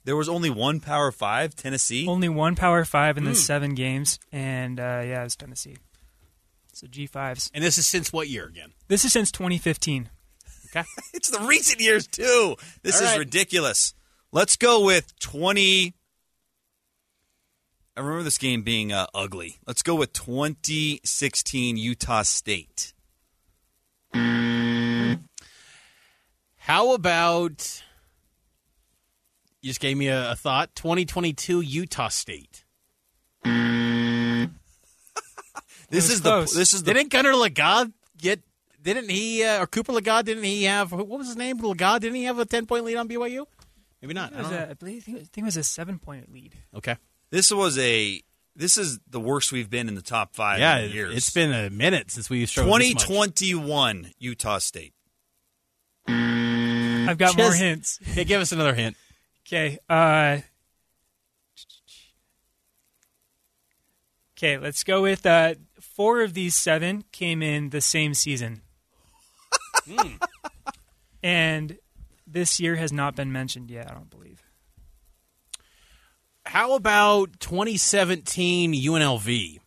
There 0.04 0.16
was 0.16 0.28
only 0.28 0.50
one 0.50 0.80
Power 0.80 1.10
Five, 1.12 1.54
Tennessee. 1.54 2.06
Only 2.06 2.28
one 2.28 2.56
Power 2.56 2.84
Five 2.84 3.16
in 3.16 3.24
the 3.24 3.30
Hmm. 3.30 3.36
seven 3.36 3.74
games, 3.74 4.18
and 4.32 4.78
uh, 4.78 5.02
yeah, 5.04 5.24
it's 5.24 5.36
Tennessee. 5.36 5.76
So 6.72 6.86
G5s. 6.88 7.50
And 7.54 7.62
this 7.62 7.78
is 7.78 7.86
since 7.86 8.12
what 8.12 8.28
year 8.28 8.46
again? 8.46 8.72
This 8.88 9.04
is 9.04 9.12
since 9.12 9.30
2015. 9.30 10.10
Okay. 10.70 10.84
It's 11.14 11.30
the 11.30 11.38
recent 11.40 11.80
years 11.80 12.06
too. 12.08 12.56
This 12.82 12.96
All 13.00 13.04
is 13.06 13.10
right. 13.12 13.18
ridiculous. 13.20 13.94
Let's 14.32 14.56
go 14.56 14.84
with 14.84 15.16
20. 15.20 15.94
I 17.96 18.00
remember 18.00 18.24
this 18.24 18.38
game 18.38 18.62
being 18.62 18.92
uh, 18.92 19.06
ugly. 19.14 19.58
Let's 19.68 19.82
go 19.84 19.94
with 19.94 20.12
2016 20.12 21.76
Utah 21.76 22.22
State. 22.22 22.92
How 26.66 26.94
about 26.94 27.82
you 29.60 29.68
just 29.68 29.80
gave 29.80 29.98
me 29.98 30.08
a, 30.08 30.32
a 30.32 30.34
thought? 30.34 30.74
2022 30.74 31.60
Utah 31.60 32.08
State. 32.08 32.64
This 35.90 36.10
is 36.10 36.20
close. 36.22 36.52
the 36.52 36.58
this 36.58 36.72
is 36.72 36.82
the 36.82 36.94
Didn't 36.94 37.12
Gunnar 37.12 37.32
Legas 37.34 37.92
get? 38.16 38.40
Didn't 38.82 39.10
he 39.10 39.44
uh, 39.44 39.62
or 39.62 39.66
Cooper 39.66 39.92
Legas? 39.92 40.24
Didn't 40.24 40.42
he 40.42 40.64
have? 40.64 40.90
What 40.90 41.06
was 41.06 41.28
his 41.28 41.36
name? 41.36 41.58
Legas? 41.60 42.00
Didn't 42.00 42.16
he 42.16 42.24
have 42.24 42.38
a 42.38 42.44
10 42.46 42.66
point 42.66 42.84
lead 42.84 42.96
on 42.96 43.08
BYU? 43.08 43.44
Maybe 44.02 44.14
not. 44.14 44.32
It 44.32 44.38
I 44.38 44.42
don't 44.42 44.50
know. 44.50 44.58
a, 44.58 44.70
I 44.70 44.74
believe 44.74 45.04
I 45.06 45.12
think 45.12 45.38
it 45.38 45.44
was 45.44 45.56
a 45.58 45.62
seven 45.62 45.98
point 45.98 46.32
lead. 46.32 46.54
Okay. 46.74 46.96
this 47.30 47.52
was 47.52 47.78
a 47.78 48.20
this 48.56 48.76
is 48.78 48.98
the 49.08 49.20
worst 49.20 49.52
we've 49.52 49.70
been 49.70 49.86
in 49.86 49.94
the 49.94 50.02
top 50.02 50.34
five 50.34 50.58
Yeah, 50.58 50.78
in 50.78 50.90
years. 50.90 51.14
it's 51.16 51.30
been 51.30 51.52
a 51.52 51.68
minute 51.70 52.10
since 52.10 52.28
we 52.30 52.44
struggled 52.46 52.80
this 52.80 52.94
much. 52.94 53.06
2021 53.06 54.12
Utah 54.18 54.58
State. 54.58 54.94
I've 57.08 57.18
got 57.18 57.36
Just- 57.36 57.38
more 57.38 57.52
hints. 57.52 58.00
Yeah, 58.14 58.24
give 58.24 58.40
us 58.40 58.52
another 58.52 58.74
hint. 58.74 58.96
Okay. 59.46 59.78
Uh, 59.88 60.38
okay, 64.36 64.58
let's 64.58 64.82
go 64.84 65.02
with 65.02 65.24
uh, 65.26 65.54
four 65.80 66.22
of 66.22 66.34
these 66.34 66.54
seven 66.56 67.04
came 67.12 67.42
in 67.42 67.70
the 67.70 67.80
same 67.80 68.14
season. 68.14 68.62
And 71.22 71.78
this 72.26 72.60
year 72.60 72.76
has 72.76 72.92
not 72.92 73.16
been 73.16 73.32
mentioned 73.32 73.70
yet, 73.70 73.90
I 73.90 73.94
don't 73.94 74.10
believe. 74.10 74.42
How 76.44 76.74
about 76.74 77.40
2017 77.40 78.74
UNLV? 78.74 79.58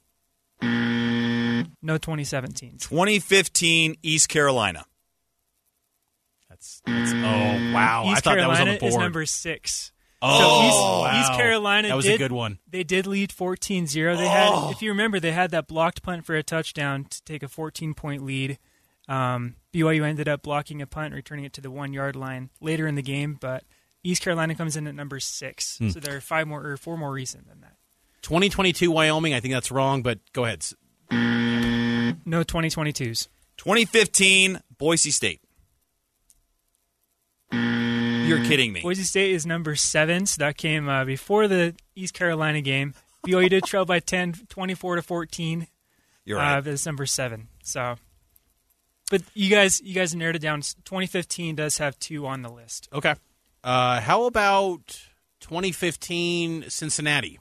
No 0.61 1.97
2017. 1.97 2.77
2015 2.77 3.95
East 4.03 4.29
Carolina. 4.29 4.85
That's, 6.85 7.11
that's 7.11 7.13
oh 7.13 7.73
wow! 7.73 8.03
East 8.07 8.17
I 8.17 8.19
thought 8.21 8.35
Carolina 8.35 8.47
that 8.47 8.49
was 8.49 8.59
on 8.59 8.67
the 8.67 8.79
board. 8.79 8.91
is 8.91 8.97
number 8.97 9.25
six. 9.25 9.91
Oh, 10.21 10.39
so 10.39 10.67
East, 10.67 10.77
wow. 11.13 11.21
East 11.21 11.39
Carolina 11.39 11.87
That 11.89 11.95
was 11.95 12.05
did, 12.05 12.15
a 12.15 12.17
good 12.17 12.31
one. 12.31 12.57
They 12.67 12.83
did 12.83 13.05
lead 13.05 13.29
14-0. 13.29 14.17
They 14.17 14.25
Oh. 14.25 14.27
had, 14.27 14.71
if 14.71 14.81
you 14.81 14.89
remember, 14.89 15.19
they 15.19 15.31
had 15.31 15.51
that 15.51 15.67
blocked 15.67 16.01
punt 16.01 16.25
for 16.25 16.33
a 16.35 16.41
touchdown 16.41 17.05
to 17.05 17.23
take 17.23 17.43
a 17.43 17.47
14-point 17.47 18.25
lead. 18.25 18.57
Um, 19.07 19.57
BYU 19.71 20.03
ended 20.03 20.27
up 20.27 20.41
blocking 20.41 20.81
a 20.81 20.87
punt, 20.87 21.13
returning 21.13 21.45
it 21.45 21.53
to 21.53 21.61
the 21.61 21.69
one-yard 21.69 22.15
line 22.15 22.49
later 22.59 22.87
in 22.87 22.95
the 22.95 23.03
game, 23.03 23.37
but 23.39 23.63
East 24.03 24.23
Carolina 24.23 24.55
comes 24.55 24.75
in 24.75 24.87
at 24.87 24.95
number 24.95 25.19
six. 25.19 25.77
Hmm. 25.77 25.89
So 25.89 25.99
they're 25.99 26.19
five 26.19 26.47
more 26.47 26.65
or 26.65 26.77
four 26.77 26.97
more 26.97 27.11
recent 27.11 27.47
than 27.47 27.61
that. 27.61 27.75
2022 28.23 28.89
Wyoming. 28.89 29.35
I 29.35 29.39
think 29.39 29.53
that's 29.53 29.69
wrong, 29.71 30.01
but 30.01 30.17
go 30.33 30.45
ahead. 30.45 30.65
No 31.11 32.43
2022s. 32.43 33.27
2015 33.57 34.61
Boise 34.79 35.11
State. 35.11 35.41
You're 38.27 38.43
kidding 38.43 38.73
me. 38.73 38.81
Boise 38.81 39.03
State 39.03 39.31
is 39.31 39.45
number 39.45 39.75
seven, 39.75 40.25
so 40.25 40.39
that 40.39 40.57
came 40.57 40.89
uh, 40.89 41.05
before 41.05 41.47
the 41.47 41.75
East 41.95 42.13
Carolina 42.13 42.61
game. 42.61 42.93
BYU 43.25 43.49
did 43.49 43.63
trail 43.63 43.85
by 43.85 43.99
10, 43.99 44.33
24 44.49 44.97
to 44.97 45.01
14. 45.01 45.67
You're 46.25 46.37
right. 46.37 46.57
Uh, 46.57 46.61
but 46.61 46.73
it's 46.73 46.85
number 46.85 47.05
seven. 47.05 47.47
So, 47.63 47.95
but 49.09 49.21
you 49.33 49.49
guys, 49.49 49.81
you 49.81 49.93
guys 49.93 50.13
narrowed 50.13 50.35
it 50.35 50.41
down. 50.41 50.61
2015 50.61 51.55
does 51.55 51.77
have 51.77 51.97
two 51.99 52.25
on 52.27 52.41
the 52.41 52.49
list. 52.49 52.89
Okay. 52.93 53.15
Uh, 53.63 54.01
how 54.01 54.25
about 54.25 55.01
2015 55.41 56.69
Cincinnati? 56.69 57.39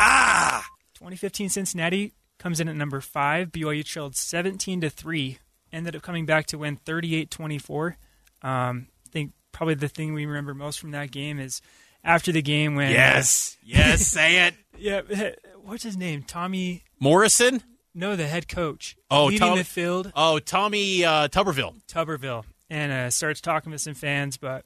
Ah, 0.00 0.64
2015 0.94 1.48
Cincinnati 1.48 2.12
comes 2.38 2.60
in 2.60 2.68
at 2.68 2.76
number 2.76 3.00
five. 3.00 3.50
BYU 3.50 3.84
trailed 3.84 4.16
17 4.16 4.80
to 4.82 4.90
three. 4.90 5.38
Ended 5.72 5.96
up 5.96 6.02
coming 6.02 6.24
back 6.24 6.46
to 6.46 6.58
win 6.58 6.78
38-24. 6.78 7.96
Um, 8.42 8.86
I 8.97 8.97
think 9.10 9.32
probably 9.52 9.74
the 9.74 9.88
thing 9.88 10.14
we 10.14 10.26
remember 10.26 10.54
most 10.54 10.78
from 10.80 10.92
that 10.92 11.10
game 11.10 11.38
is 11.38 11.60
after 12.04 12.32
the 12.32 12.42
game 12.42 12.74
when 12.74 12.90
Yes. 12.92 13.56
Yes. 13.62 14.06
Say 14.06 14.46
it. 14.46 14.54
yeah, 14.78 15.00
what's 15.62 15.82
his 15.82 15.96
name? 15.96 16.22
Tommy. 16.22 16.82
Morrison. 17.00 17.62
No, 17.94 18.14
the 18.16 18.26
head 18.26 18.48
coach. 18.48 18.96
Oh, 19.10 19.26
leading 19.26 19.40
Tom- 19.40 19.58
the 19.58 19.64
field. 19.64 20.12
Oh, 20.14 20.38
Tommy 20.38 21.04
uh, 21.04 21.28
Tuberville. 21.28 21.74
Tuberville, 21.88 22.44
and 22.70 22.92
uh, 22.92 23.10
starts 23.10 23.40
talking 23.40 23.72
to 23.72 23.78
some 23.78 23.94
fans, 23.94 24.36
but 24.36 24.64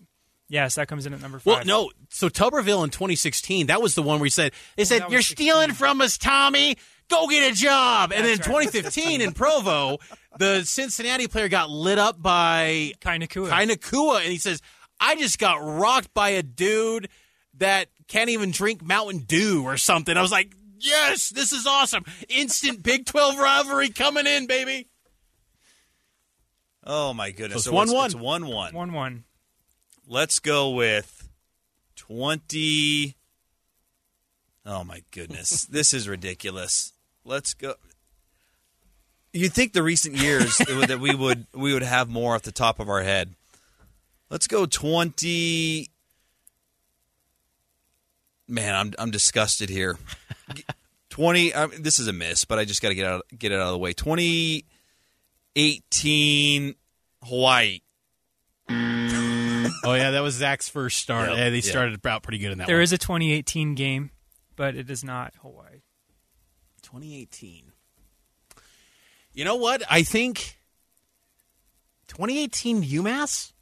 Yes, 0.53 0.75
that 0.75 0.87
comes 0.87 1.07
in 1.07 1.15
at 1.15 1.23
number 1.23 1.39
five. 1.39 1.47
Well, 1.47 1.65
no. 1.65 1.91
So 2.11 2.29
Tuberville 2.29 2.85
in 2.85 2.91
2016, 2.91 3.69
that 3.69 3.81
was 3.81 3.95
the 3.95 4.03
one 4.03 4.19
where 4.19 4.27
he 4.27 4.31
said 4.31 4.53
they 4.77 4.85
said 4.85 5.05
you're 5.09 5.23
stealing 5.23 5.73
from 5.73 6.03
us, 6.03 6.19
Tommy. 6.19 6.77
Go 7.09 7.29
get 7.29 7.53
a 7.53 7.55
job. 7.55 8.13
And 8.13 8.25
then 8.25 8.39
right. 8.39 8.45
2015 8.45 9.21
in 9.21 9.33
Provo, 9.33 9.99
the 10.39 10.65
Cincinnati 10.65 11.29
player 11.29 11.49
got 11.49 11.71
lit 11.71 11.99
up 11.99 12.21
by 12.21 12.93
Kai 13.01 13.19
Nacua. 13.19 13.51
Kainakua, 13.51 14.21
and 14.21 14.31
he 14.31 14.39
says, 14.39 14.63
"I 15.01 15.17
just 15.17 15.39
got 15.39 15.57
rocked 15.57 16.15
by 16.15 16.31
a 16.31 16.43
dude 16.43 17.09
that 17.59 17.89
can't 18.09 18.31
even 18.31 18.51
drink 18.51 18.83
Mountain 18.83 19.21
Dew 19.21 19.63
or 19.65 19.77
something." 19.77 20.17
I 20.17 20.23
was 20.23 20.33
like, 20.33 20.55
"Yes, 20.79 21.29
this 21.29 21.53
is 21.53 21.67
awesome! 21.67 22.05
Instant 22.29 22.83
Big 22.83 23.05
12 23.05 23.37
rivalry 23.39 23.91
coming 23.91 24.27
in, 24.27 24.47
baby." 24.47 24.89
Oh 26.85 27.13
my 27.15 27.31
goodness! 27.31 27.65
So 27.65 27.81
it's 27.81 27.93
1-1. 27.93 28.07
It's 28.07 28.15
one 28.15 28.47
one. 28.47 28.75
One 28.75 28.93
one. 28.93 29.25
Let's 30.07 30.39
go 30.39 30.71
with 30.71 31.29
twenty. 31.95 33.17
Oh 34.65 34.85
my 34.85 35.03
goodness! 35.11 35.65
this 35.71 35.93
is 35.95 36.09
ridiculous. 36.09 36.93
Let's 37.25 37.55
go. 37.55 37.75
You'd 39.33 39.53
think 39.53 39.73
the 39.73 39.83
recent 39.83 40.17
years 40.17 40.59
that 40.59 40.99
we 41.01 41.15
would 41.15 41.47
we 41.55 41.73
would 41.73 41.83
have 41.83 42.09
more 42.09 42.35
off 42.35 42.43
the 42.43 42.53
top 42.53 42.81
of 42.81 42.89
our 42.89 43.03
head. 43.03 43.35
Let's 44.31 44.47
go 44.47 44.67
twenty. 44.67 45.89
Man, 48.49 48.75
I'm 48.75 48.93
I'm 48.99 49.11
disgusted 49.11 49.71
here. 49.71 49.99
Twenty. 51.09 51.55
I 51.55 51.67
this 51.67 51.99
is 51.99 52.09
a 52.09 52.13
miss, 52.13 52.47
but 52.47 52.59
I 52.59 52.65
just 52.65 52.81
got 52.81 52.89
to 52.89 52.95
get 52.95 53.07
out 53.07 53.27
get 53.37 53.53
it 53.53 53.57
out 53.57 53.67
of 53.67 53.73
the 53.73 53.79
way. 53.79 53.93
Twenty 53.93 54.65
eighteen 55.55 56.75
Hawaii. 57.23 57.81
Oh 59.85 59.95
yeah, 59.95 60.13
that 60.13 60.21
was 60.21 60.35
Zach's 60.35 60.69
first 60.69 60.99
start. 60.99 61.29
Yep, 61.31 61.39
yeah, 61.39 61.51
they 61.51 61.57
yep. 61.57 61.65
started 61.65 62.07
out 62.07 62.23
pretty 62.23 62.39
good 62.39 62.53
in 62.53 62.59
that. 62.59 62.67
There 62.67 62.77
one. 62.77 62.83
is 62.83 62.93
a 62.93 62.99
2018 62.99 63.75
game, 63.75 64.11
but 64.57 64.75
it 64.77 64.91
is 64.91 65.03
not 65.05 65.35
Hawaii. 65.43 65.83
2018. 66.83 67.73
You 69.33 69.45
know 69.45 69.57
what? 69.57 69.83
I 69.89 70.03
think 70.03 70.59
2018 72.09 72.83
UMass. 72.83 73.53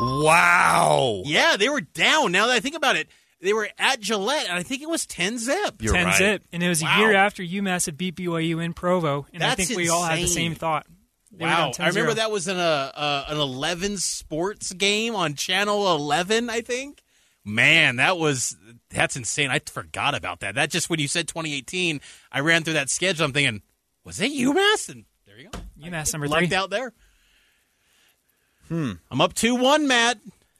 Wow. 0.00 1.22
Yeah, 1.24 1.56
they 1.56 1.68
were 1.68 1.80
down. 1.80 2.32
Now 2.32 2.46
that 2.46 2.54
I 2.54 2.60
think 2.60 2.76
about 2.76 2.96
it, 2.96 3.08
they 3.40 3.52
were 3.52 3.68
at 3.78 4.00
Gillette, 4.00 4.48
and 4.48 4.56
I 4.58 4.62
think 4.62 4.82
it 4.82 4.88
was 4.88 5.06
10 5.06 5.38
zip. 5.38 5.76
You're 5.80 5.94
10 5.94 6.12
zip, 6.14 6.42
and 6.52 6.62
it 6.62 6.68
was 6.68 6.82
Wow. 6.82 6.96
a 6.96 6.98
year 7.00 7.14
after 7.14 7.42
UMass 7.42 7.86
had 7.86 7.96
beat 7.96 8.16
BYU 8.16 8.60
in 8.64 8.72
Provo, 8.72 9.26
and 9.32 9.42
I 9.42 9.54
think 9.54 9.70
we 9.76 9.88
all 9.88 10.04
had 10.04 10.18
the 10.20 10.26
same 10.28 10.54
thought. 10.54 10.86
They 11.32 11.44
Wow, 11.46 11.72
I 11.78 11.88
remember 11.88 12.14
that 12.14 12.30
was 12.30 12.46
in 12.46 12.58
a 12.58 12.60
uh, 12.60 13.24
an 13.28 13.38
11 13.38 13.96
sports 13.98 14.72
game 14.72 15.14
on 15.14 15.34
Channel 15.34 15.94
11, 15.94 16.50
I 16.50 16.60
think. 16.60 17.02
Man, 17.44 17.96
that 17.96 18.18
was 18.18 18.56
that's 18.90 19.16
insane. 19.16 19.50
I 19.50 19.58
forgot 19.58 20.14
about 20.14 20.40
that. 20.40 20.54
That 20.54 20.70
just 20.70 20.88
when 20.88 21.00
you 21.00 21.08
said 21.08 21.26
2018, 21.28 22.00
I 22.30 22.40
ran 22.40 22.62
through 22.62 22.74
that 22.74 22.88
schedule. 22.88 23.24
I'm 23.24 23.32
thinking, 23.32 23.62
was 24.04 24.20
it 24.20 24.30
UMass? 24.32 24.88
And 24.88 25.04
there 25.26 25.38
you 25.38 25.48
go. 25.50 25.58
UMass 25.80 26.12
number 26.12 26.28
Lucked 26.28 26.48
three. 26.48 26.56
out 26.56 26.70
there. 26.70 26.92
Hmm. 28.68 28.92
I'm 29.10 29.20
up 29.20 29.34
two 29.34 29.56
one, 29.56 29.88
Matt. 29.88 30.18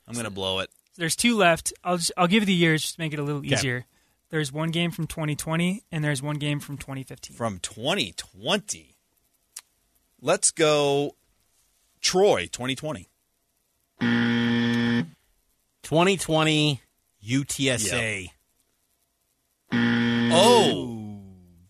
I'm 0.08 0.14
gonna 0.16 0.30
blow 0.30 0.58
it. 0.58 0.70
There's 0.96 1.14
two 1.16 1.36
left. 1.36 1.72
I'll 1.84 1.96
just, 1.98 2.12
I'll 2.16 2.26
give 2.26 2.42
you 2.42 2.46
the 2.46 2.52
years 2.52 2.82
just 2.82 2.96
to 2.96 3.00
make 3.00 3.12
it 3.12 3.18
a 3.18 3.22
little 3.22 3.40
Okay. 3.40 3.54
easier. 3.54 3.86
There's 4.30 4.50
one 4.52 4.70
game 4.70 4.90
from 4.90 5.06
2020, 5.06 5.84
and 5.92 6.02
there's 6.02 6.20
one 6.22 6.36
game 6.36 6.58
from 6.58 6.78
2015. 6.78 7.36
From 7.36 7.58
2020. 7.60 8.96
Let's 10.20 10.50
go 10.50 11.14
Troy 12.00 12.48
2020. 12.50 13.08
2020 15.82 16.80
UTSA. 17.26 18.28
Oh, 19.72 21.20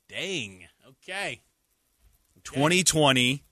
dang. 0.08 0.66
Okay. 0.88 1.40
2020. 2.44 3.44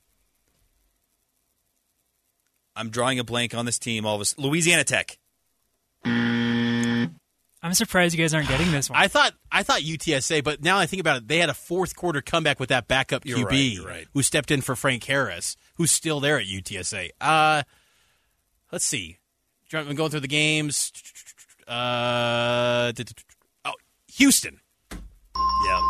I'm 2.77 2.90
drawing 2.90 3.18
a 3.18 3.25
blank 3.25 3.55
on 3.55 3.66
this 3.66 3.79
team. 3.79 4.07
All 4.07 4.14
of 4.14 4.20
us, 4.20 4.37
Louisiana 4.38 4.85
Tech. 4.85 5.18
I'm 7.62 7.75
surprised 7.75 8.14
you 8.14 8.23
guys 8.23 8.33
aren't 8.33 8.49
getting 8.49 8.73
this 8.73 8.88
one. 8.90 8.99
I 8.99 9.09
thought 9.09 9.35
I 9.53 9.62
thought 9.62 9.81
UTSA, 9.81 10.42
but 10.42 10.62
now 10.62 10.79
I 10.79 10.87
think 10.87 11.01
about 11.01 11.18
it, 11.18 11.29
they 11.29 11.38
had 11.38 11.51
a 11.51 11.55
fourth 11.55 11.94
quarter 11.94 12.23
comeback 12.23 12.59
with 12.59 12.70
that 12.70 12.88
backup 12.88 13.27
You're 13.27 13.38
QB 13.38 13.44
right, 13.51 13.53
you're 13.55 13.87
right. 13.87 14.09
who 14.14 14.23
stepped 14.23 14.51
in 14.51 14.62
for 14.62 14.75
Frank 14.75 15.05
Harris, 15.05 15.57
who's 15.75 15.90
still 15.90 16.20
there 16.20 16.38
at 16.38 16.46
UTSA. 16.46 17.11
Uh, 17.20 17.62
let's 18.73 18.85
see. 18.87 19.18
I'm 19.72 19.94
going 19.94 20.11
through 20.11 20.20
the 20.20 20.28
games. 20.28 20.92
Uh, 21.66 22.92
oh, 23.64 23.72
Houston. 24.14 24.61
Yeah. 24.92 25.80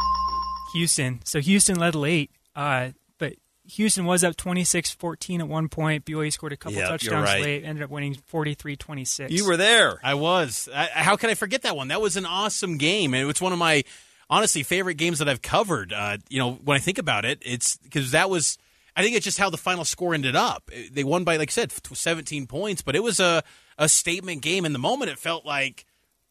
Houston. 0.75 1.21
So 1.25 1.41
Houston 1.41 1.79
led 1.79 1.95
late, 1.95 2.31
uh, 2.55 2.91
but 3.19 3.35
Houston 3.73 4.05
was 4.05 4.23
up 4.23 4.37
26-14 4.37 5.41
at 5.41 5.49
one 5.49 5.69
point. 5.69 6.05
BYU 6.05 6.33
scored 6.33 6.53
a 6.53 6.57
couple 6.57 6.79
Yep, 6.79 6.89
touchdowns 6.89 7.25
right. 7.25 7.43
late, 7.43 7.65
ended 7.65 7.83
up 7.83 7.91
winning 7.91 8.17
43-26. 8.33 9.31
You 9.31 9.47
were 9.47 9.57
there. 9.57 9.99
I 10.03 10.15
was. 10.15 10.69
I, 10.75 10.87
how 10.93 11.17
can 11.17 11.31
I 11.31 11.35
forget 11.35 11.63
that 11.63 11.77
one? 11.77 11.89
That 11.89 12.01
was 12.01 12.17
an 12.17 12.27
awesome 12.27 12.77
game, 12.79 13.15
and 13.15 13.29
it's 13.31 13.41
one 13.41 13.53
of 13.53 13.59
my 13.59 13.85
honestly 14.29 14.63
favorite 14.63 14.95
games 14.95 15.19
that 15.21 15.29
I've 15.29 15.43
covered. 15.43 15.93
Uh, 15.93 16.19
you 16.29 16.39
know, 16.39 16.53
when 16.65 16.77
I 16.77 16.81
think 16.81 16.99
about 16.99 17.25
it, 17.25 17.39
it's 17.43 17.77
because 17.79 18.11
that 18.13 18.29
was. 18.31 18.59
I 18.97 19.03
think 19.03 19.17
it's 19.17 19.25
just 19.25 19.39
how 19.39 19.51
the 19.51 19.57
final 19.57 19.85
score 19.85 20.15
ended 20.15 20.35
up. 20.37 20.71
They 20.91 21.05
won 21.05 21.25
by, 21.25 21.37
like 21.37 21.51
I 21.51 21.53
said, 21.53 21.73
17 21.73 22.47
points, 22.47 22.83
but 22.83 22.97
it 22.97 23.03
was 23.03 23.21
a 23.21 23.43
a 23.79 23.89
statement 23.89 24.43
game. 24.43 24.65
In 24.65 24.73
the 24.73 24.79
moment, 24.79 25.11
it 25.11 25.19
felt 25.19 25.47
like 25.47 25.87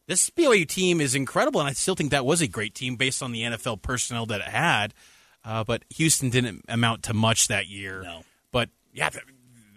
this 0.08 0.30
BYU 0.30 0.68
team 0.68 1.02
is 1.02 1.16
incredible, 1.16 1.60
and 1.62 1.70
I 1.70 1.74
still 1.74 1.96
think 1.96 2.12
that 2.12 2.26
was 2.26 2.42
a 2.42 2.48
great 2.48 2.76
team 2.76 2.96
based 2.96 3.24
on 3.24 3.32
the 3.32 3.42
NFL 3.44 3.82
personnel 3.82 4.26
that 4.28 4.42
it 4.42 4.48
had. 4.48 4.94
Uh, 5.44 5.64
but 5.64 5.84
Houston 5.96 6.30
didn't 6.30 6.66
amount 6.68 7.04
to 7.04 7.14
much 7.14 7.48
that 7.48 7.68
year. 7.68 8.02
No. 8.04 8.22
But 8.52 8.70
yeah, 8.94 9.10
th- 9.10 9.24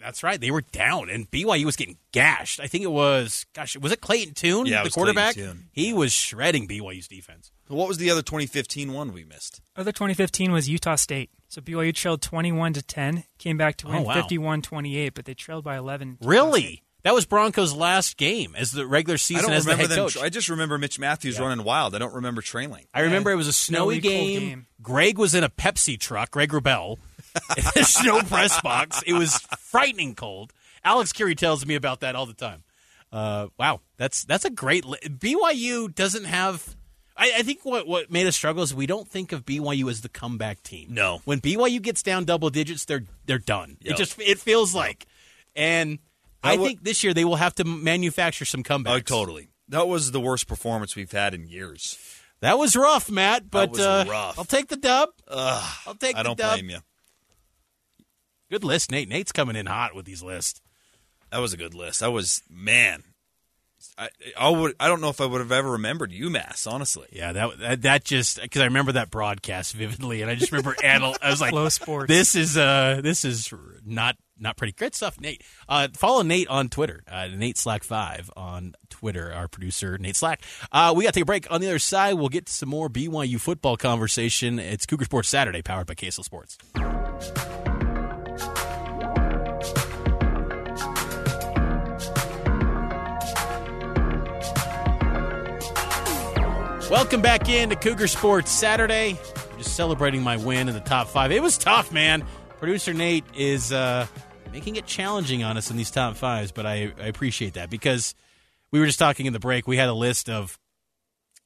that's 0.03 0.23
right. 0.25 0.40
They 0.40 0.51
were 0.51 0.62
down, 0.62 1.09
and 1.09 1.31
BYU 1.31 1.64
was 1.64 1.77
getting 1.77 1.97
gashed. 2.11 2.59
I 2.61 2.66
think 2.66 2.83
it 2.83 2.90
was, 2.90 3.47
gosh, 3.55 3.77
was 3.77 3.92
it 3.92 4.01
Clayton 4.01 4.35
Tune, 4.35 4.66
Yeah, 4.66 4.77
it 4.77 4.79
the 4.79 4.85
was 4.87 4.95
Clayton 4.95 5.14
quarterback? 5.14 5.35
Tune. 5.35 5.68
He 5.73 5.92
was 5.95 6.12
shredding 6.12 6.66
BYU's 6.66 7.07
defense. 7.07 7.53
What 7.68 7.88
was 7.88 7.99
the 7.99 8.11
other 8.11 8.23
2015 8.23 8.92
one 8.92 9.12
we 9.12 9.25
missed? 9.25 9.61
Other 9.77 9.92
2015 9.92 10.51
was 10.53 10.68
Utah 10.68 10.97
State. 10.97 11.31
So 11.52 11.60
BYU 11.60 11.94
trailed 11.94 12.22
21 12.22 12.72
to 12.72 12.82
10, 12.82 13.24
came 13.36 13.58
back 13.58 13.76
to 13.76 13.86
Oh, 13.86 13.90
win 13.90 14.04
wow. 14.04 14.14
51-28, 14.22 15.12
but 15.12 15.26
they 15.26 15.34
trailed 15.34 15.62
by 15.64 15.76
11. 15.76 16.16
Really? 16.22 16.82
That 17.02 17.12
was 17.12 17.26
Bronco's 17.26 17.74
last 17.74 18.16
game 18.16 18.54
as 18.56 18.72
the 18.72 18.86
regular 18.86 19.14
I 19.14 19.18
season 19.18 19.48
don't 19.48 19.52
as 19.52 19.66
the 19.66 19.76
head 19.76 19.90
them. 19.90 19.98
coach. 19.98 20.16
I 20.16 20.30
just 20.30 20.48
remember 20.48 20.78
Mitch 20.78 20.98
Matthews 20.98 21.38
running 21.38 21.62
wild. 21.62 21.94
I 21.94 21.98
don't 21.98 22.14
remember 22.14 22.40
trailing. 22.40 22.86
I 22.94 23.00
remember 23.02 23.30
it 23.30 23.34
was 23.34 23.48
a 23.48 23.52
snowy 23.52 24.00
Snowy, 24.00 24.00
game. 24.00 24.40
game. 24.40 24.66
Greg 24.80 25.18
was 25.18 25.34
in 25.34 25.44
a 25.44 25.50
Pepsi 25.50 26.00
truck, 26.00 26.30
Greg 26.30 26.52
Wrubell, 26.52 26.96
in 27.58 27.64
a 27.82 27.84
snow 27.84 28.20
press 28.22 28.58
box. 28.62 29.02
It 29.06 29.12
was 29.12 29.36
frightening 29.58 30.14
cold. 30.14 30.54
Alex 30.82 31.12
Kirry 31.12 31.34
tells 31.34 31.66
me 31.66 31.74
about 31.74 32.00
that 32.00 32.16
all 32.16 32.24
the 32.24 32.32
time. 32.32 32.62
Uh, 33.12 33.48
wow, 33.58 33.80
that's 33.98 34.24
that's 34.24 34.46
a 34.46 34.50
great. 34.50 34.86
Li- 34.86 34.98
BYU 35.06 35.94
doesn't 35.94 36.24
have. 36.24 36.76
I, 37.16 37.33
I 37.38 37.42
think 37.42 37.64
what 37.64 37.87
what 37.87 38.11
made 38.11 38.27
us 38.27 38.37
struggle 38.37 38.62
is 38.62 38.75
we 38.75 38.87
don't 38.87 39.09
think 39.09 39.33
of 39.33 39.44
BYU 39.44 39.90
as 39.90 40.01
the 40.01 40.09
comeback 40.09 40.62
team. 40.62 40.88
No. 40.90 41.20
when 41.25 41.40
BYU 41.40 41.81
gets 41.83 42.03
down 42.03 42.25
double 42.25 42.51
digits, 42.51 42.85
they're 42.85 43.05
they're 43.27 43.38
done. 43.38 43.77
Yep. 43.81 43.92
It 43.94 43.96
just 43.96 44.20
it 44.20 44.38
feels 44.38 44.75
like, 44.75 45.07
and 45.55 45.98
I 46.42 46.57
think 46.57 46.83
this 46.83 47.05
year 47.05 47.14
they 47.14 47.25
will 47.25 47.37
have 47.37 47.55
to 47.57 47.64
manufacture 47.64 48.44
some 48.44 48.62
comebacks. 48.62 48.90
Oh, 48.90 49.01
totally. 49.01 49.48
That 49.68 49.88
was 49.88 50.11
the 50.11 50.20
worst 50.20 50.48
performance 50.48 50.96
we've 50.96 51.12
had 51.12 51.35
in 51.35 51.46
years. 51.46 51.98
That 52.40 52.59
was 52.59 52.75
rough, 52.75 53.11
Matt. 53.11 53.51
But 53.51 53.70
was 53.70 53.81
uh, 53.81 54.05
rough. 54.09 54.38
I'll 54.38 54.44
take 54.44 54.68
the 54.68 54.77
dub. 54.77 55.11
Ugh, 55.29 55.72
I'll 55.87 55.94
take 55.94 56.16
I 56.16 56.20
the 56.22 56.29
don't 56.31 56.38
dub. 56.38 56.55
blame 56.55 56.70
you. 56.70 56.79
Good 58.51 58.64
list, 58.64 58.90
Nate. 58.90 59.09
Nate's 59.09 59.33
coming 59.33 59.57
in 59.57 59.66
hot 59.66 59.94
with 59.94 60.05
these 60.05 60.22
lists. 60.22 60.61
That 61.31 61.38
was 61.38 61.53
a 61.53 61.57
good 61.57 61.72
list. 61.72 62.01
That 62.01 62.11
was 62.11 62.42
man. 62.51 63.05
I 63.99 64.09
I 64.38 64.49
would. 64.49 64.75
I 64.81 64.88
don't 64.88 65.01
know 65.01 65.09
if 65.09 65.21
I 65.21 65.27
would 65.27 65.40
have 65.40 65.53
ever 65.53 65.73
remembered 65.73 66.12
UMass. 66.12 66.66
Honestly. 66.71 67.09
Yeah, 67.12 67.33
that 67.33 67.59
that, 67.59 67.83
that 67.83 68.05
just 68.05 68.40
because 68.40 68.61
I 68.61 68.64
remember 68.64 68.92
that 68.92 69.11
broadcast 69.11 69.75
vividly, 69.75 70.23
and 70.23 70.31
I 70.31 70.35
just 70.35 70.53
remember 70.53 70.77
anal- 70.85 71.16
I 71.23 71.31
was 71.31 71.40
like, 71.40 71.51
Flow 71.51 71.68
Sports. 71.68 72.09
"This 72.09 72.35
is 72.35 72.57
uh, 72.57 73.01
this 73.03 73.25
is 73.25 73.53
not 73.85 74.16
not 74.38 74.57
pretty 74.57 74.73
great 74.73 74.95
stuff." 74.95 75.21
Nate, 75.21 75.42
uh, 75.68 75.88
follow 75.95 76.23
Nate 76.23 76.49
on 76.49 76.68
Twitter, 76.68 77.03
uh, 77.09 77.29
Nate 77.29 77.59
Slack 77.59 77.85
five 77.85 78.31
on 78.37 78.75
Twitter. 78.90 79.33
Our 79.33 79.49
producer 79.49 79.99
Nate 79.99 80.16
Slack. 80.16 80.42
Uh, 80.71 80.92
we 80.97 81.05
got 81.05 81.11
to 81.14 81.21
take 81.21 81.23
a 81.23 81.27
break. 81.27 81.51
On 81.51 81.61
the 81.61 81.68
other 81.68 81.79
side, 81.79 82.14
we'll 82.14 82.29
get 82.29 82.47
to 82.47 82.53
some 82.53 82.68
more 82.68 82.88
BYU 82.88 83.40
football 83.40 83.77
conversation. 83.77 84.59
It's 84.59 84.87
Cougar 84.87 85.05
Sports 85.05 85.29
Saturday, 85.29 85.62
powered 85.62 85.87
by 85.87 85.95
KSL 85.95 86.25
Sports. 86.25 86.59
Welcome 96.92 97.22
back 97.22 97.48
in 97.48 97.70
to 97.70 97.74
Cougar 97.74 98.07
Sports 98.07 98.50
Saturday. 98.50 99.18
I'm 99.50 99.57
just 99.57 99.76
celebrating 99.76 100.22
my 100.22 100.37
win 100.37 100.68
in 100.68 100.74
the 100.74 100.81
top 100.81 101.09
five. 101.09 101.33
It 101.33 101.42
was 101.42 101.57
tough, 101.57 101.90
man. 101.90 102.22
Producer 102.59 102.92
Nate 102.92 103.24
is 103.35 103.72
uh, 103.72 104.07
making 104.52 104.76
it 104.76 104.85
challenging 104.85 105.42
on 105.42 105.57
us 105.57 105.70
in 105.70 105.78
these 105.78 105.90
top 105.90 106.16
fives, 106.16 106.52
but 106.52 106.66
I, 106.66 106.92
I 107.00 107.07
appreciate 107.07 107.55
that 107.55 107.70
because 107.70 108.14
we 108.70 108.78
were 108.78 108.85
just 108.85 108.98
talking 108.98 109.24
in 109.24 109.33
the 109.33 109.38
break. 109.38 109.66
We 109.66 109.78
had 109.78 109.88
a 109.88 109.94
list 109.94 110.28
of 110.28 110.59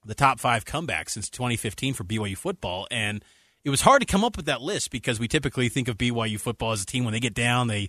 the 0.05 0.17
top 0.17 0.41
five 0.41 0.65
comebacks 0.65 1.11
since 1.11 1.31
2015 1.31 1.95
for 1.95 2.03
BYU 2.03 2.37
football, 2.37 2.89
and 2.91 3.25
it 3.63 3.71
was 3.71 3.83
hard 3.83 4.01
to 4.01 4.07
come 4.07 4.25
up 4.25 4.37
with 4.37 4.47
that 4.47 4.63
list 4.63 4.91
because 4.91 5.21
we 5.21 5.29
typically 5.29 5.69
think 5.69 5.87
of 5.87 5.97
BYU 5.97 6.41
football 6.41 6.73
as 6.73 6.83
a 6.83 6.87
team 6.87 7.05
when 7.05 7.13
they 7.13 7.21
get 7.21 7.35
down, 7.35 7.69
they 7.69 7.89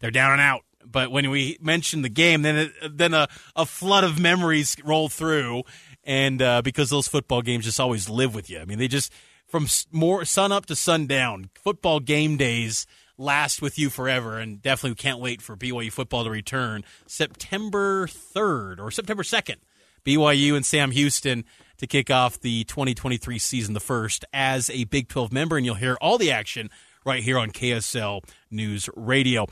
they're 0.00 0.10
down 0.10 0.32
and 0.32 0.40
out. 0.40 0.62
But 0.84 1.10
when 1.10 1.30
we 1.30 1.58
mentioned 1.60 2.04
the 2.04 2.08
game, 2.08 2.42
then 2.42 2.56
it, 2.56 2.72
then 2.96 3.14
a, 3.14 3.28
a 3.54 3.66
flood 3.66 4.04
of 4.04 4.20
memories 4.20 4.76
roll 4.84 5.08
through, 5.08 5.62
and 6.06 6.40
uh, 6.40 6.62
because 6.62 6.88
those 6.88 7.08
football 7.08 7.42
games 7.42 7.64
just 7.64 7.80
always 7.80 8.08
live 8.08 8.34
with 8.34 8.48
you. 8.48 8.60
I 8.60 8.64
mean, 8.64 8.78
they 8.78 8.88
just 8.88 9.12
from 9.46 9.66
more 9.92 10.24
sun 10.24 10.52
up 10.52 10.66
to 10.66 10.76
sundown, 10.76 11.50
football 11.54 12.00
game 12.00 12.36
days 12.36 12.86
last 13.18 13.60
with 13.60 13.78
you 13.78 13.90
forever, 13.90 14.38
and 14.38 14.62
definitely 14.62 14.94
can't 14.94 15.20
wait 15.20 15.42
for 15.42 15.56
BYU 15.56 15.92
football 15.92 16.24
to 16.24 16.30
return 16.30 16.84
September 17.06 18.06
third 18.06 18.80
or 18.80 18.90
September 18.90 19.24
second. 19.24 19.60
BYU 20.04 20.54
and 20.54 20.64
Sam 20.64 20.92
Houston 20.92 21.44
to 21.78 21.86
kick 21.86 22.10
off 22.10 22.40
the 22.40 22.64
2023 22.64 23.38
season, 23.38 23.74
the 23.74 23.80
first 23.80 24.24
as 24.32 24.70
a 24.70 24.84
Big 24.84 25.08
12 25.08 25.32
member, 25.32 25.56
and 25.56 25.66
you'll 25.66 25.74
hear 25.74 25.96
all 26.00 26.16
the 26.16 26.30
action 26.30 26.70
right 27.04 27.22
here 27.22 27.38
on 27.38 27.50
KSL 27.50 28.22
News 28.50 28.88
Radio. 28.94 29.46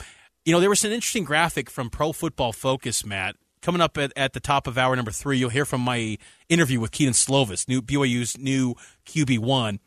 You 0.45 0.53
know, 0.53 0.61
there 0.61 0.71
was 0.71 0.85
an 0.85 0.93
interesting 0.93 1.25
graphic 1.25 1.69
from 1.69 1.91
Pro 1.91 2.13
Football 2.13 2.53
Focus, 2.53 3.05
Matt. 3.05 3.37
Coming 3.65 3.81
up 3.81 3.97
at, 3.97 4.13
at 4.15 4.35
the 4.35 4.41
top 4.41 4.67
of 4.67 4.77
hour 4.77 4.95
number 4.95 5.11
three, 5.11 5.39
you'll 5.39 5.49
hear 5.49 5.65
from 5.65 5.81
my 5.81 6.19
interview 6.51 6.81
with 6.81 6.91
Kedon 6.91 7.15
Slovis, 7.15 7.67
new 7.67 7.81
BYU's 7.81 8.37
new 8.37 8.75
QB1. 9.07 9.79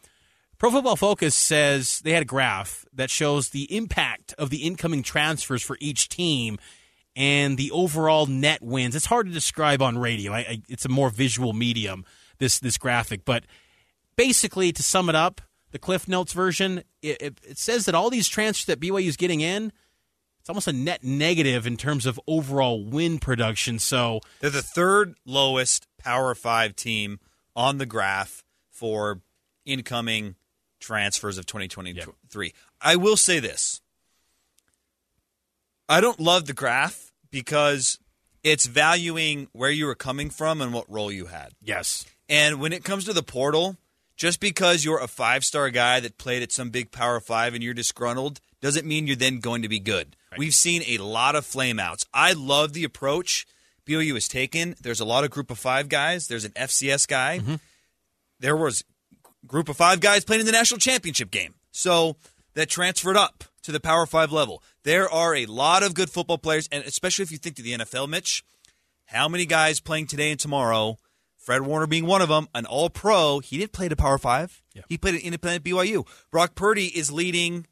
Pro 0.58 0.72
Football 0.72 0.96
Focus 0.96 1.36
says 1.36 2.00
they 2.00 2.14
had 2.14 2.24
a 2.24 2.26
graph 2.26 2.86
that 2.92 3.12
shows 3.12 3.50
the 3.50 3.72
impact 3.76 4.34
of 4.40 4.50
the 4.50 4.66
incoming 4.66 5.04
transfers 5.04 5.62
for 5.62 5.78
each 5.80 6.10
team 6.10 6.58
and 7.16 7.56
the 7.56 7.70
overall 7.70 8.26
net 8.26 8.64
wins. 8.64 8.96
It's 8.96 9.06
hard 9.06 9.28
to 9.28 9.32
describe 9.32 9.84
on 9.84 10.00
radio. 10.00 10.34
I, 10.34 10.40
I, 10.40 10.62
it's 10.68 10.86
a 10.86 10.90
more 10.90 11.12
visual 11.12 11.54
medium. 11.54 12.04
This 12.40 12.60
this 12.60 12.80
graphic, 12.80 13.26
but 13.26 13.46
basically, 14.16 14.72
to 14.72 14.82
sum 14.82 15.08
it 15.08 15.16
up, 15.16 15.40
the 15.70 15.78
Cliff 15.78 16.08
Notes 16.08 16.34
version, 16.34 16.80
it, 17.04 17.22
it, 17.22 17.40
it 17.44 17.58
says 17.60 17.86
that 17.86 17.94
all 17.94 18.10
these 18.10 18.28
transfers 18.28 18.66
that 18.66 18.80
BYU 18.80 19.08
is 19.08 19.18
getting 19.18 19.42
in, 19.42 19.72
it's 20.48 20.50
almost 20.50 20.70
a 20.70 20.72
net 20.72 21.04
negative 21.04 21.68
in 21.68 21.76
terms 21.76 22.06
of 22.06 22.18
overall 22.26 22.82
win 22.82 23.20
production. 23.20 23.80
So 23.80 24.22
they're 24.40 24.50
the 24.50 24.62
third 24.62 25.16
lowest 25.26 25.88
Power 25.98 26.34
Five 26.36 26.74
team 26.74 27.20
on 27.54 27.80
the 27.80 27.86
graph 27.86 28.46
for 28.72 29.20
incoming 29.66 30.36
transfers 30.80 31.38
of 31.38 31.48
2023. 31.48 32.46
Yep. 32.46 32.56
I 32.80 32.96
will 32.96 33.18
say 33.18 33.42
this. 33.42 33.82
I 35.90 36.00
don't 36.00 36.18
love 36.18 36.46
the 36.46 36.54
graph 36.54 37.12
because 37.30 38.00
it's 38.42 38.68
valuing 38.68 39.50
where 39.52 39.70
you 39.70 39.86
were 39.86 39.96
coming 39.96 40.30
from 40.30 40.62
and 40.62 40.72
what 40.72 40.90
role 40.90 41.12
you 41.12 41.26
had. 41.26 41.56
Yes. 41.62 42.06
And 42.30 42.62
when 42.62 42.72
it 42.72 42.86
comes 42.86 43.04
to 43.04 43.12
the 43.12 43.22
portal, 43.22 43.76
just 44.16 44.40
because 44.40 44.86
you're 44.86 45.04
a 45.04 45.10
five 45.10 45.44
star 45.44 45.70
guy 45.72 46.00
that 46.00 46.18
played 46.18 46.42
at 46.42 46.54
some 46.54 46.70
big 46.70 46.92
power 46.92 47.20
five 47.20 47.54
and 47.54 47.62
you're 47.62 47.74
disgruntled 47.74 48.40
doesn't 48.62 48.86
mean 48.86 49.08
you're 49.08 49.16
then 49.16 49.40
going 49.40 49.62
to 49.62 49.70
be 49.70 49.80
good. 49.80 50.16
Right. 50.32 50.40
We've 50.40 50.54
seen 50.54 50.84
a 50.88 50.98
lot 50.98 51.36
of 51.36 51.46
flameouts. 51.46 52.06
I 52.14 52.34
love 52.34 52.74
the 52.74 52.84
approach 52.84 53.46
BYU 53.86 54.14
has 54.14 54.28
taken. 54.28 54.76
There's 54.82 55.00
a 55.00 55.06
lot 55.06 55.24
of 55.24 55.32
group 55.32 55.52
of 55.52 55.58
five 55.58 55.90
guys. 55.90 56.28
There's 56.28 56.46
an 56.46 56.52
FCS 56.52 57.08
guy. 57.08 57.40
Mm-hmm. 57.40 57.56
There 58.40 58.58
was 58.58 58.84
group 59.46 59.70
of 59.70 59.78
five 59.78 60.00
guys 60.00 60.26
playing 60.26 60.42
in 60.42 60.46
the 60.46 60.52
national 60.52 60.80
championship 60.80 61.32
game. 61.32 61.56
So 61.72 62.18
that 62.54 62.70
transferred 62.70 63.18
up 63.18 63.44
to 63.64 63.72
the 63.72 63.80
Power 63.80 64.06
Five 64.06 64.32
level. 64.32 64.64
There 64.84 65.10
are 65.10 65.36
a 65.36 65.46
lot 65.46 65.84
of 65.84 65.94
good 65.94 66.10
football 66.10 66.38
players, 66.38 66.68
and 66.72 66.84
especially 66.84 67.24
if 67.24 67.32
you 67.32 67.38
think 67.38 67.56
to 67.58 67.62
the 67.62 67.74
NFL, 67.74 68.10
Mitch, 68.10 68.44
how 69.06 69.30
many 69.30 69.46
guys 69.46 69.80
playing 69.80 70.08
today 70.08 70.32
and 70.32 70.40
tomorrow? 70.40 70.98
Fred 71.38 71.62
Warner 71.62 71.88
being 71.88 72.06
one 72.06 72.22
of 72.22 72.28
them, 72.28 72.48
an 72.54 72.66
All 72.66 72.90
Pro. 72.90 73.40
He 73.40 73.58
didn't 73.58 73.72
play 73.72 73.88
to 73.88 73.96
Power 73.96 74.18
Five. 74.18 74.62
Yeah. 74.74 74.82
He 74.90 74.98
played 74.98 75.16
at 75.16 75.22
independent 75.22 75.64
BYU. 75.64 76.06
Brock 76.30 76.56
Purdy 76.56 76.88
is 76.88 77.12
leading 77.12 77.68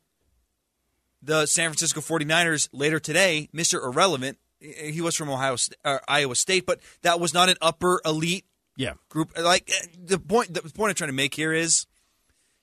the 1.26 1.46
San 1.46 1.70
Francisco 1.70 2.02
49ers 2.02 2.70
later 2.72 3.00
today. 3.00 3.50
Mr. 3.54 3.84
Irrelevant. 3.84 4.38
He 4.60 5.02
was 5.02 5.16
from 5.16 5.30
Ohio, 5.30 5.58
uh, 5.84 6.00
Iowa 6.08 6.36
State, 6.36 6.66
but 6.66 6.80
that 7.02 7.20
was 7.20 7.34
not 7.34 7.50
an 7.50 7.58
upper 7.62 8.02
elite 8.06 8.46
yeah. 8.78 8.94
group. 9.10 9.38
Like 9.38 9.70
the 10.02 10.18
point, 10.18 10.54
the 10.54 10.62
point 10.62 10.90
I'm 10.90 10.96
trying 10.96 11.10
to 11.10 11.16
make 11.16 11.36
here 11.36 11.54
is, 11.54 11.86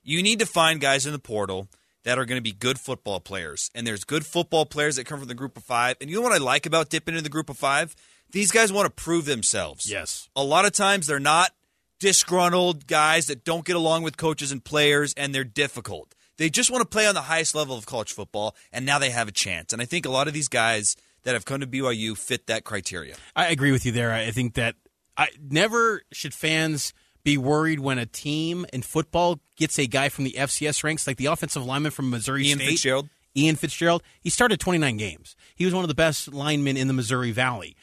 you 0.03 0.23
need 0.23 0.41
to 0.41 0.47
find 0.47 0.81
guys 0.81 1.07
in 1.07 1.13
the 1.13 1.19
portal 1.19 1.69
that 2.05 2.19
are 2.19 2.25
going 2.25 2.39
to 2.39 2.43
be 2.43 2.53
good 2.53 2.79
football 2.79 3.21
players. 3.21 3.71
And 3.75 3.87
there's 3.87 4.05
good 4.05 4.27
football 4.27 4.67
players 4.67 4.97
that 4.97 5.05
come 5.05 5.19
from 5.19 5.29
the 5.29 5.35
group 5.35 5.57
of 5.57 5.63
five. 5.63 5.97
And 6.01 6.11
you 6.11 6.17
know 6.17 6.23
what 6.23 6.33
I 6.33 6.39
like 6.39 6.67
about 6.67 6.89
dipping 6.89 7.15
into 7.15 7.23
the 7.23 7.31
group 7.31 7.49
of 7.49 7.57
five? 7.57 7.95
These 8.33 8.51
guys 8.51 8.73
want 8.73 8.87
to 8.87 9.03
prove 9.03 9.27
themselves. 9.27 9.89
Yes. 9.89 10.29
A 10.35 10.43
lot 10.43 10.65
of 10.65 10.73
times 10.73 11.07
they're 11.07 11.21
not 11.21 11.53
disgruntled 12.01 12.89
guys 12.89 13.27
that 13.27 13.45
don't 13.45 13.65
get 13.65 13.77
along 13.77 14.03
with 14.03 14.17
coaches 14.17 14.51
and 14.51 14.65
players 14.65 15.15
and 15.15 15.33
they're 15.35 15.45
difficult. 15.45 16.15
They 16.39 16.51
just 16.51 16.71
want 16.71 16.83
to 16.83 16.89
play 16.89 17.07
on 17.07 17.15
the 17.15 17.23
highest 17.23 17.55
level 17.55 17.77
of 17.77 17.87
college 17.87 18.13
football 18.13 18.57
and 18.73 18.87
now 18.87 18.99
they 18.99 19.11
have 19.11 19.29
a 19.29 19.33
chance. 19.33 19.73
And 19.73 19.81
I 19.83 19.85
think 19.85 20.07
a 20.07 20.11
lot 20.11 20.29
of 20.29 20.35
these 20.35 20.49
guys 20.49 20.97
that 21.25 21.35
have 21.35 21.45
come 21.45 21.61
to 21.61 21.67
BYU 21.67 22.17
fit 22.17 22.47
that 22.47 22.65
criteria. 22.65 23.15
I 23.37 23.49
agree 23.49 23.73
with 23.73 23.87
you 23.87 23.93
there. 23.93 24.13
I 24.13 24.31
think 24.31 24.55
that 24.55 24.75
I 25.17 25.29
never 25.41 26.03
should 26.13 26.35
fans 26.35 26.93
be 27.25 27.39
worried 27.39 27.81
when 27.81 27.99
a 27.99 28.07
team 28.07 28.67
in 28.73 28.83
football 28.83 29.41
gets 29.57 29.79
a 29.79 29.87
guy 29.87 30.09
from 30.09 30.25
the 30.25 30.33
FCS 30.33 30.83
ranks, 30.83 31.07
like 31.07 31.17
the 31.17 31.27
offensive 31.27 31.65
lineman 31.65 31.93
from 31.93 32.11
Missouri 32.11 32.47
Ian 32.49 32.59
State. 32.59 32.71
Fitzgerald. 32.71 33.09
Ian 33.37 33.57
Fitzgerald. 33.57 34.03
He 34.21 34.31
started 34.31 34.61
29 34.61 34.97
games. 34.97 35.37
He 35.55 35.65
was 35.65 35.75
one 35.75 35.85
of 35.85 35.89
the 35.89 35.95
best 35.95 36.33
linemen 36.33 36.77
in 36.77 36.89
the 36.89 36.93
Missouri 36.93 37.31
Valley. 37.31 37.77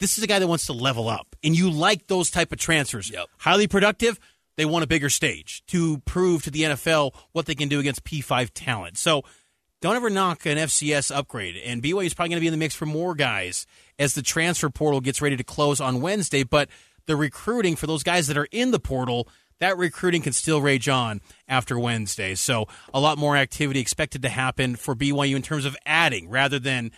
This 0.00 0.18
is 0.18 0.24
a 0.24 0.26
guy 0.26 0.38
that 0.38 0.48
wants 0.48 0.66
to 0.66 0.72
level 0.72 1.08
up, 1.08 1.36
and 1.42 1.56
you 1.56 1.70
like 1.70 2.08
those 2.08 2.28
type 2.28 2.52
of 2.52 2.58
transfers. 2.58 3.10
Yep. 3.10 3.28
Highly 3.38 3.68
productive. 3.68 4.18
They 4.56 4.64
want 4.64 4.84
a 4.84 4.86
bigger 4.86 5.10
stage 5.10 5.62
to 5.68 5.98
prove 5.98 6.42
to 6.44 6.50
the 6.50 6.62
NFL 6.62 7.14
what 7.32 7.46
they 7.46 7.54
can 7.54 7.68
do 7.68 7.80
against 7.80 8.04
P5 8.04 8.50
talent. 8.54 8.98
So 8.98 9.22
don't 9.80 9.96
ever 9.96 10.10
knock 10.10 10.46
an 10.46 10.56
FCS 10.56 11.14
upgrade. 11.14 11.56
And 11.56 11.82
BYU 11.82 12.06
is 12.06 12.14
probably 12.14 12.30
going 12.30 12.38
to 12.38 12.40
be 12.40 12.46
in 12.46 12.52
the 12.52 12.58
mix 12.58 12.74
for 12.74 12.86
more 12.86 13.14
guys 13.14 13.66
as 13.98 14.14
the 14.14 14.22
transfer 14.22 14.70
portal 14.70 15.00
gets 15.00 15.20
ready 15.20 15.36
to 15.36 15.44
close 15.44 15.80
on 15.80 16.00
Wednesday. 16.00 16.42
But 16.42 16.68
the 17.06 17.16
recruiting 17.16 17.76
for 17.76 17.86
those 17.86 18.02
guys 18.02 18.26
that 18.28 18.38
are 18.38 18.48
in 18.50 18.70
the 18.70 18.80
portal, 18.80 19.28
that 19.60 19.76
recruiting 19.76 20.22
can 20.22 20.32
still 20.32 20.60
rage 20.60 20.88
on 20.88 21.20
after 21.48 21.78
Wednesday. 21.78 22.34
So 22.34 22.66
a 22.92 23.00
lot 23.00 23.18
more 23.18 23.36
activity 23.36 23.80
expected 23.80 24.22
to 24.22 24.28
happen 24.28 24.76
for 24.76 24.94
BYU 24.94 25.36
in 25.36 25.42
terms 25.42 25.64
of 25.64 25.76
adding 25.84 26.30
rather 26.30 26.58
than 26.58 26.90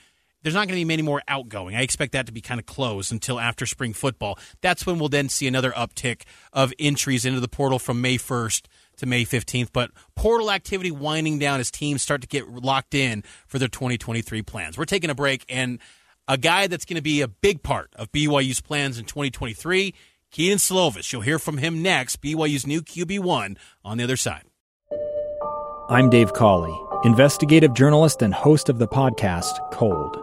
there's 0.46 0.54
not 0.54 0.68
going 0.68 0.78
to 0.78 0.80
be 0.80 0.85
many 0.85 1.02
more 1.02 1.20
outgoing. 1.26 1.74
I 1.74 1.82
expect 1.82 2.12
that 2.12 2.26
to 2.26 2.32
be 2.32 2.40
kind 2.40 2.61
of 2.61 2.66
closed 2.66 3.11
until 3.11 3.40
after 3.40 3.66
spring 3.66 3.92
football. 3.92 4.38
That's 4.61 4.87
when 4.87 5.00
we'll 5.00 5.09
then 5.09 5.28
see 5.28 5.48
another 5.48 5.72
uptick 5.72 6.22
of 6.52 6.72
entries 6.78 7.24
into 7.24 7.40
the 7.40 7.48
portal 7.48 7.80
from 7.80 8.00
May 8.00 8.16
1st 8.16 8.66
to 8.98 9.06
May 9.06 9.24
15th. 9.24 9.70
But 9.72 9.90
portal 10.14 10.52
activity 10.52 10.92
winding 10.92 11.40
down 11.40 11.59
as 11.59 11.72
teams 11.72 12.00
start 12.00 12.20
to 12.20 12.28
get 12.28 12.48
locked 12.48 12.94
in 12.94 13.24
for 13.48 13.59
their 13.59 13.66
2023 13.66 14.40
plans. 14.42 14.78
We're 14.78 14.85
taking 14.85 15.11
a 15.11 15.16
break 15.16 15.44
and 15.48 15.80
a 16.28 16.38
guy 16.38 16.68
that's 16.68 16.85
going 16.85 16.94
to 16.94 17.02
be 17.02 17.22
a 17.22 17.28
big 17.28 17.64
part 17.64 17.90
of 17.96 18.12
BYU's 18.12 18.61
plans 18.61 19.00
in 19.00 19.04
2023. 19.04 19.94
Kedon 20.30 20.59
Slovis. 20.59 21.12
You'll 21.12 21.22
hear 21.22 21.40
from 21.40 21.59
him 21.59 21.82
next. 21.82 22.22
BYU's 22.22 22.68
new 22.68 22.82
QB1 22.82 23.56
on 23.85 23.98
the 23.98 24.04
other 24.04 24.16
side. 24.16 24.44
I'm 25.88 26.09
Dave 26.09 26.32
Cawley, 26.35 26.78
investigative 27.02 27.74
journalist 27.74 28.22
and 28.22 28.32
host 28.32 28.68
of 28.68 28.78
the 28.78 28.87
podcast 28.87 29.59
Cold. 29.72 30.22